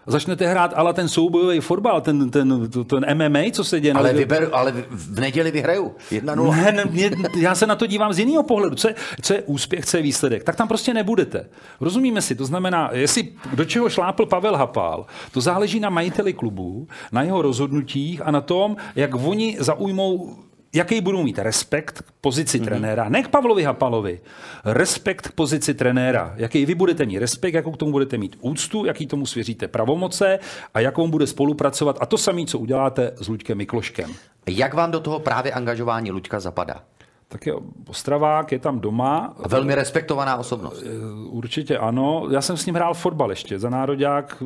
[0.08, 3.94] začnete hrát ale ten soubojový fotbal, ten, ten, ten, MMA, co se děje.
[3.94, 6.56] Ale, vyberu, ale v neděli vyhraju 1-0.
[6.56, 8.76] Ne, ne, mě, já se na to dívám z jiného pohledu.
[8.76, 10.44] Co je, co je úspěch, co je výsledek?
[10.44, 11.46] Tak tam prostě nebudete.
[11.80, 12.34] Rozumíme si?
[12.34, 17.42] To znamená, jestli do čeho šlápl Pavel Hapal, to záleží na majiteli klubu, na jeho
[17.42, 20.36] rozhodnutích a na tom, jak oni zaujmou
[20.74, 22.64] jaký budou mít respekt k pozici mm-hmm.
[22.64, 24.20] trenéra, ne k Pavlovi Hapalovi,
[24.64, 28.84] respekt k pozici trenéra, jaký vy budete mít respekt, jakou k tomu budete mít úctu,
[28.84, 30.38] jaký tomu svěříte pravomoce
[30.74, 34.10] a jakou bude spolupracovat a to samé, co uděláte s Luďkem Mikloškem.
[34.46, 36.82] Jak vám do toho právě angažování Luďka zapadá?
[37.30, 37.54] Tak je
[37.88, 39.34] Ostravák, je tam doma.
[39.42, 40.82] A velmi respektovaná osobnost.
[40.86, 40.88] Eh,
[41.28, 42.26] určitě ano.
[42.30, 43.58] Já jsem s ním hrál fotbal ještě.
[43.58, 44.44] Za národák eh,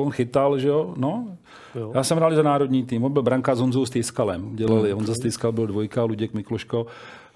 [0.00, 0.94] on chytal, že jo?
[0.96, 1.26] No.
[1.74, 1.92] Jo.
[1.94, 3.04] Já jsem hrál za národní tým.
[3.04, 4.56] On byl branka s Honzou Stýskalem.
[4.56, 4.88] Dělali.
[4.88, 4.98] Hmm.
[4.98, 6.86] Honza Stýskal byl dvojka, Luděk Mikloško.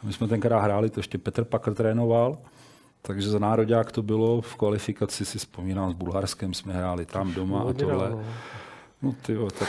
[0.02, 2.38] My jsme tenkrát hráli, to ještě Petr Pakr trénoval.
[3.02, 7.60] Takže za národák to bylo v kvalifikaci, si vzpomínám, s Bulharskem jsme hráli tam doma
[7.60, 8.10] a tohle.
[8.10, 8.22] No,
[9.02, 9.68] no ty jo, tak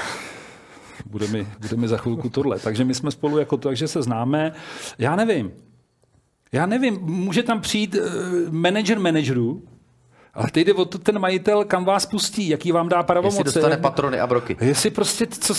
[1.06, 2.60] bude mi, bude mi za chvilku tohle.
[2.60, 4.52] Takže my jsme spolu jako to, takže se známe.
[4.98, 5.52] Já nevím.
[6.52, 9.64] Já nevím, může tam přijít uh, manager managerů,
[10.40, 13.38] ale teď jde o to ten majitel, kam vás pustí, jaký vám dá pravomoce.
[13.38, 14.58] Jestli dostane patrony a broky.
[14.62, 15.54] Jestli prostě, co,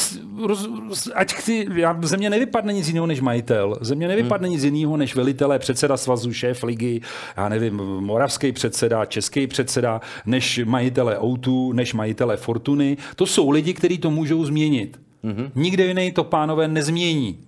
[0.46, 0.68] roz,
[1.14, 3.78] ať chci, já, ze mě nevypadne nic jiného než majitel.
[3.80, 4.52] Ze mě nevypadne hmm.
[4.54, 7.00] nic jiného než velitele, předseda svazu, šéf ligy,
[7.36, 12.96] já nevím, moravský předseda, český předseda, než majitele Outu, než majitele Fortuny.
[13.16, 15.00] To jsou lidi, kteří to můžou změnit.
[15.24, 15.50] Mm-hmm.
[15.54, 17.38] Nikde jiný to pánové nezmění.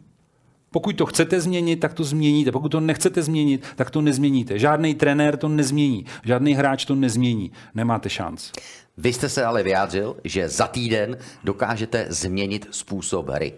[0.73, 2.53] Pokud to chcete změnit, tak to změníte.
[2.53, 4.59] Pokud to nechcete změnit, tak to nezměníte.
[4.59, 6.05] Žádný trenér to nezmění.
[6.25, 7.53] Žádný hráč to nezmění.
[7.75, 8.51] Nemáte šanc.
[8.97, 13.53] Vy jste se ale vyjádřil, že za týden dokážete změnit způsob hry.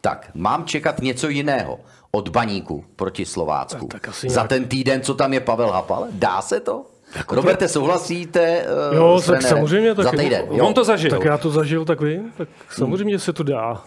[0.00, 3.86] Tak, mám čekat něco jiného od baníku proti Slovácku.
[3.86, 6.06] Tak, tak za ten týden, co tam je Pavel Hapal?
[6.12, 6.86] Dá se to?
[7.16, 10.46] Jako Roberte, souhlasíte uh, jo, tak samozřejmě, tak za týden?
[10.50, 10.66] Jo.
[10.66, 11.10] On to zažil.
[11.10, 12.32] Tak já to zažil, tak vím.
[12.36, 13.20] Tak samozřejmě hmm.
[13.20, 13.82] se to dá.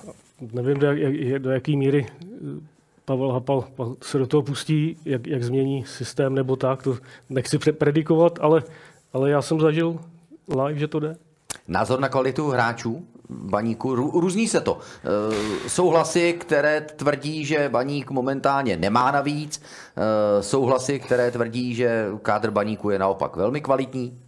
[0.53, 2.70] Nevím, do, jak, do jaký míry eh,
[3.11, 3.63] Pavel Hapal
[4.01, 6.83] se do toho pustí, jak, jak změní systém nebo tak.
[6.83, 6.97] To
[7.29, 8.63] nechci predikovat, ale,
[9.13, 9.99] ale já jsem zažil
[10.65, 11.15] live, že to jde.
[11.67, 14.79] Názor na kvalitu hráčů baníku, různí se to.
[14.79, 19.61] E, jsou hlasy, které tvrdí, že baník momentálně nemá navíc,
[19.97, 24.19] e, jsou hlasy, které tvrdí, že kádr baníku je naopak velmi kvalitní.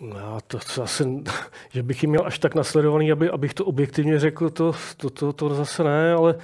[0.00, 1.22] No, to, to asi,
[1.70, 5.32] že bych jim měl až tak nasledovaný, aby, abych to objektivně řekl, to, to, to,
[5.32, 6.34] to zase ne, ale,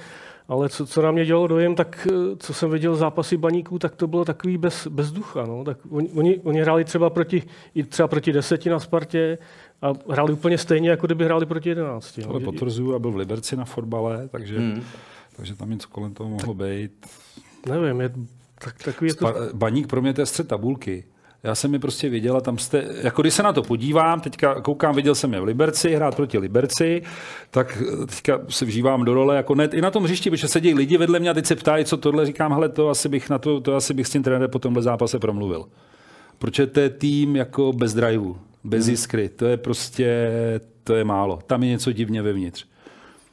[0.47, 2.07] ale co, co na mě dělalo dojem, tak
[2.39, 5.45] co jsem viděl zápasy baníků, tak to bylo takový bez, bez ducha.
[5.45, 5.63] No.
[5.63, 7.43] Tak oni, oni, oni hráli třeba proti,
[7.89, 9.37] třeba proti deseti na Spartě,
[9.81, 12.19] a hráli úplně stejně, jako kdyby hráli proti 11.
[12.27, 14.83] Ale potvrzuju, a byl v Liberci na fotbale, takže, hmm.
[15.35, 17.05] takže tam něco kolem toho mohlo být.
[17.69, 18.11] Nevím, je,
[18.63, 19.33] tak, takový je to...
[19.53, 21.03] Baník pro mě to je střed tabulky.
[21.43, 24.61] Já jsem mi prostě viděl a tam jste, jako když se na to podívám, teďka
[24.61, 27.01] koukám, viděl jsem je v Liberci, hrát proti Liberci,
[27.51, 30.97] tak teďka se vžívám do role jako net i na tom hřišti, protože sedí lidi
[30.97, 33.61] vedle mě a teď se ptají, co tohle, říkám, hele, to asi bych, na to,
[33.61, 35.65] to asi bych s tím trenérem po tomhle zápase promluvil.
[36.39, 39.29] Protože to je tým jako bez driveu bez jiskry.
[39.29, 40.31] To je prostě,
[40.83, 41.39] to je málo.
[41.47, 42.65] Tam je něco divně vevnitř.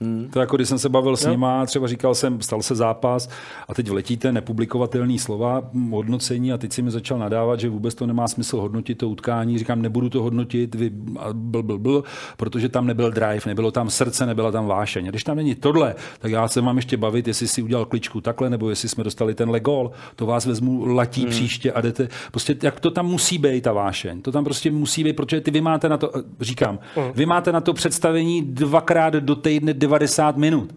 [0.02, 0.28] Hmm.
[0.32, 3.28] To jako když jsem se bavil s nima, třeba říkal jsem, stal se zápas
[3.68, 8.06] a teď vletíte nepublikovatelný slova, hodnocení a teď si mi začal nadávat, že vůbec to
[8.06, 9.58] nemá smysl hodnotit to utkání.
[9.58, 10.90] Říkám, nebudu to hodnotit, vy,
[11.32, 12.04] bl, bl, bl,
[12.36, 15.06] protože tam nebyl drive, nebylo tam srdce, nebyla tam vášeň.
[15.06, 18.20] A když tam není tohle, tak já se mám ještě bavit, jestli si udělal kličku
[18.20, 19.90] takhle, nebo jestli jsme dostali ten legol.
[20.16, 21.30] To vás vezmu latí hmm.
[21.30, 22.08] příště a jdete.
[22.30, 24.22] Prostě jak to tam musí být, ta vášeň.
[24.22, 27.12] To tam prostě musí být, protože ty vy máte na to, říkám, hmm.
[27.14, 30.74] vy máte na to představení dvakrát do týdne 90 minut.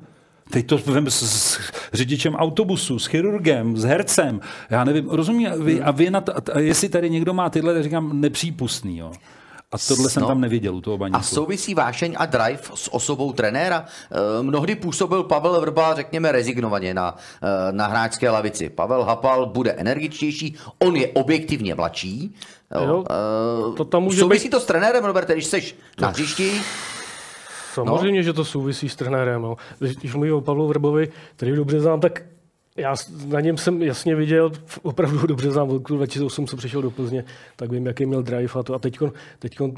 [0.49, 1.59] Teď to vem s, s
[1.93, 4.39] řidičem autobusu, s chirurgem, s hercem.
[4.69, 8.21] Já nevím, rozumím, vy, a vy na to, a jestli tady někdo má tyhle, říkám,
[8.21, 9.11] nepřípustný, jo.
[9.71, 10.27] A tohle jsem no.
[10.27, 11.19] tam neviděl u toho baníku.
[11.19, 13.85] A souvisí vášeň a drive s osobou trenéra?
[14.39, 18.69] E, mnohdy působil Pavel Vrba, řekněme, rezignovaně na, e, na hráčské lavici.
[18.69, 22.35] Pavel Hapal bude energičtější, on je objektivně mladší.
[22.75, 22.87] Jo.
[22.87, 23.03] Jo,
[23.73, 24.51] e, to tam může souvisí být...
[24.51, 26.61] to s trenérem, Robert, když jsi na hřišti,
[27.73, 28.23] Samozřejmě, no.
[28.23, 29.41] že to souvisí s trenérem.
[29.41, 29.55] No.
[29.79, 32.23] Když mluvím o Pavlu Vrbovi, který dobře znám, tak
[32.77, 32.95] já
[33.25, 34.51] na něm jsem jasně viděl,
[34.81, 37.23] opravdu dobře znám od roku 2008, co přišel do Plzně,
[37.55, 38.73] tak vím, jaký měl drive a to.
[38.75, 38.99] A teď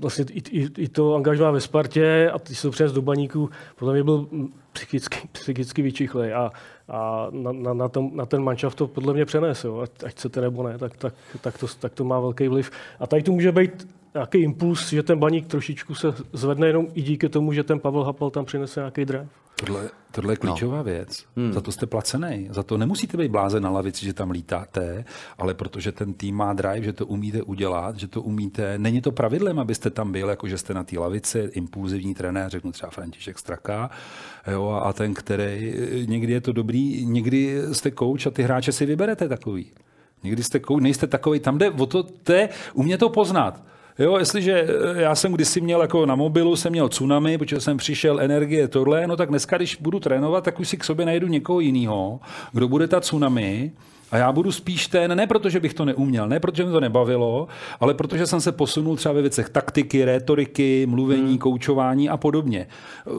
[0.02, 3.94] vlastně i, i, i, to angažová ve Spartě a když se to do baníku, podle
[3.94, 4.28] mě byl
[4.74, 6.52] psychicky, psychicky vyčichlej a,
[6.90, 9.68] a na, na, na, tom, na ten manšaft to podle mě přenese.
[9.84, 12.72] Ať, ať chcete nebo ne, tak, tak, tak, to, tak to má velký vliv.
[13.00, 17.02] A tady to může být nějaký impuls, že ten baník trošičku se zvedne jenom i
[17.02, 19.28] díky tomu, že ten Pavel Hapal tam přinese nějaký drive.
[19.56, 20.84] Tohle, tohle je klíčová no.
[20.84, 21.26] věc.
[21.36, 21.54] Hmm.
[21.54, 22.48] Za to jste placený.
[22.52, 25.06] Za to nemusíte být blázen na lavici, že tam lítáte,
[25.38, 28.78] ale protože ten tým má drive, že to umíte udělat, že to umíte.
[28.78, 32.72] Není to pravidlem, abyste tam byl, jako že jste na té lavici, impulzivní trenér, řeknu
[32.72, 33.90] třeba František Straka,
[34.52, 35.74] jo, a ten, který
[36.06, 39.72] někdy je to dobrý, někdy jste kouč a ty hráče si vyberete takový.
[40.24, 43.64] Někdy jste kouč, nejste takový, tam jde o to, to je, umě to poznat.
[44.00, 47.78] Jo, jestliže eh, já jsem kdysi měl jako na mobilu, jsem měl tsunami, protože jsem
[47.78, 51.28] přišel energie tohle, no tak dneska, když budu trénovat, tak už si k sobě najdu
[51.28, 52.20] někoho jiného,
[52.52, 53.72] kdo bude ta tsunami,
[54.12, 57.48] a já budu spíš ten, ne protože bych to neuměl, ne protože mi to nebavilo,
[57.80, 61.38] ale protože jsem se posunul třeba ve věcech taktiky, rétoriky, mluvení, hmm.
[61.38, 62.68] koučování a podobně.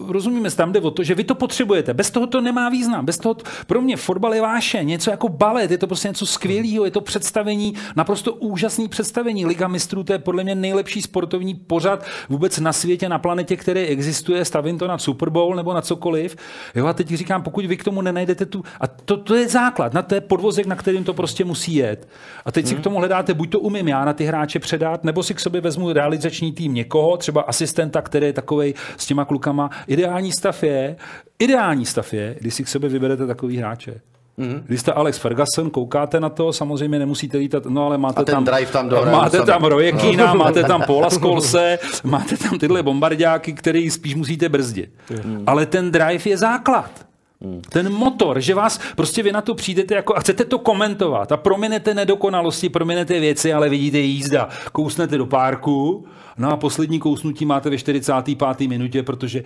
[0.09, 1.95] Rozumíme, tam jde o to, že vy to potřebujete.
[1.95, 3.05] Bez toho to nemá význam.
[3.05, 3.37] Bez toho,
[3.67, 7.01] pro mě fotbal je váše, něco jako balet, je to prostě něco skvělého, je to
[7.01, 9.47] představení, naprosto úžasné představení.
[9.47, 13.81] Liga mistrů, to je podle mě nejlepší sportovní pořad vůbec na světě, na planetě, který
[13.81, 14.45] existuje.
[14.45, 16.37] Stavím to na Super Bowl nebo na cokoliv.
[16.75, 18.65] Jo, a teď říkám, pokud vy k tomu nenajdete tu.
[18.81, 22.09] A to, to je základ, na to je podvozek, na kterým to prostě musí jet.
[22.45, 22.75] A teď hmm.
[22.75, 25.41] si k tomu hledáte, buď to umím já na ty hráče předat, nebo si k
[25.41, 29.71] sobě vezmu realizační tým někoho, třeba asistenta, který je takový s těma klukama.
[29.87, 30.97] Ideální stav je,
[31.39, 34.01] ideální stav je, když si k sobě vyberete takový hráče.
[34.39, 34.63] Mm-hmm.
[34.67, 38.73] Když jste Alex Ferguson, koukáte na to, samozřejmě nemusíte lítat, no ale máte tam, drive
[38.73, 40.39] tam dohraje, máte tam Roje Kína, no.
[40.45, 44.91] máte tam Paula Skolse, máte tam tyhle bombardáky, který spíš musíte brzdit.
[45.25, 45.43] Mm.
[45.47, 47.07] Ale ten drive je základ.
[47.41, 47.63] Hmm.
[47.69, 51.37] Ten motor, že vás prostě vy na to přijdete jako a chcete to komentovat a
[51.37, 54.49] prominete nedokonalosti, prominete věci, ale vidíte jízda.
[54.73, 56.07] Kousnete do párku,
[56.39, 58.69] no a poslední kousnutí máte ve 45.
[58.69, 59.45] minutě, protože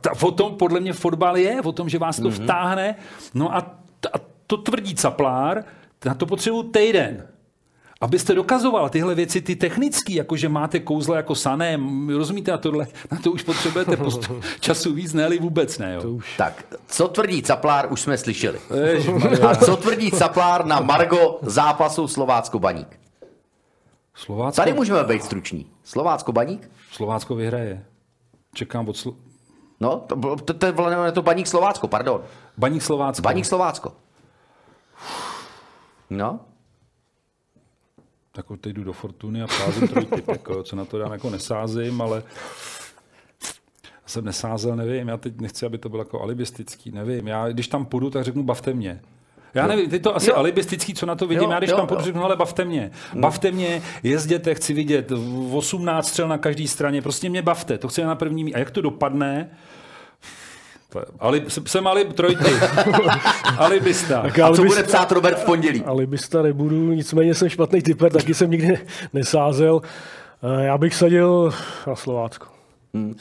[0.00, 2.44] ta, o tom podle mě fotbal je, o tom, že vás to mm-hmm.
[2.44, 2.94] vtáhne.
[3.34, 3.58] No a,
[4.12, 5.64] a to tvrdí caplár,
[6.04, 7.26] na to potřebuji týden
[8.00, 11.80] abyste dokazoval tyhle věci, ty technické, jako že máte kouzle jako sané,
[12.16, 15.94] rozumíte, a tohle, na to už potřebujete postup, času víc, ne vůbec ne.
[15.94, 16.18] Jo.
[16.36, 18.58] Tak, co tvrdí Caplár, už jsme slyšeli.
[19.48, 22.98] A co tvrdí Caplár na Margo zápasu Slovácko-Baník?
[24.14, 24.56] Slovácko...
[24.56, 25.66] Tady můžeme být struční.
[25.84, 26.70] Slovácko-Baník?
[26.92, 27.84] Slovácko vyhraje.
[28.54, 29.14] Čekám od Slo...
[29.80, 32.22] No, to, to, to, to, je to Baník Slovácko, pardon.
[32.56, 33.22] Baník Slovácko.
[33.22, 33.92] Baník Slovácko.
[36.10, 36.40] No,
[38.38, 42.00] jako teď jdu do Fortuny a sázím trojtyp, jako, co na to dám, jako nesázím,
[42.00, 42.22] ale
[44.06, 47.86] jsem nesázel, nevím, já teď nechci, aby to bylo jako alibistický, nevím, já když tam
[47.86, 49.00] půjdu, tak řeknu bavte mě.
[49.54, 50.36] Já nevím, ty to asi jo.
[50.36, 51.44] alibistický, co na to vidím.
[51.44, 52.90] Jo, já když jo, tam půjdu, řeknu, ale bavte mě.
[53.12, 53.20] Hmm.
[53.20, 55.12] Bavte mě, jezděte, chci vidět
[55.52, 58.80] 18 střel na každé straně, prostě mě bavte, to chci na první A jak to
[58.80, 59.50] dopadne,
[61.18, 62.44] Ali, jsem Ali trojky.
[63.58, 64.22] Alibista.
[64.22, 65.84] Tak A co bude psát Robert v pondělí?
[65.84, 68.78] Alibista nebudu, nicméně jsem špatný typer, taky jsem nikdy
[69.12, 69.80] nesázel.
[70.42, 71.54] Eh, já bych sadil
[71.86, 72.46] na Slovácko.
[72.94, 73.14] Hmm.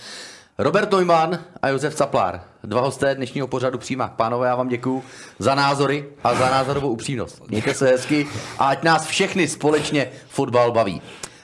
[0.57, 4.07] Robert Neumann a Josef Caplár, dva hosté dnešního pořadu přímá.
[4.07, 5.03] Pánové, já vám děkuji
[5.39, 7.49] za názory a za názorovou upřímnost.
[7.49, 8.27] Mějte se hezky
[8.59, 11.01] a ať nás všechny společně fotbal baví.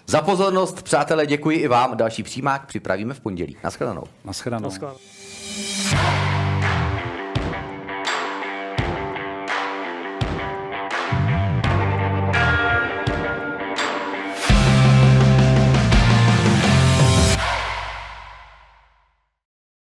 [0.08, 1.98] Za pozornost, přátelé, děkuji i vám.
[1.98, 3.58] Další přímák připravíme v pondělí.
[3.64, 4.04] Naschledanou.
[4.26, 4.64] Naschledanou.
[4.64, 4.98] Naschledanou.
[5.56, 6.43] Yeah.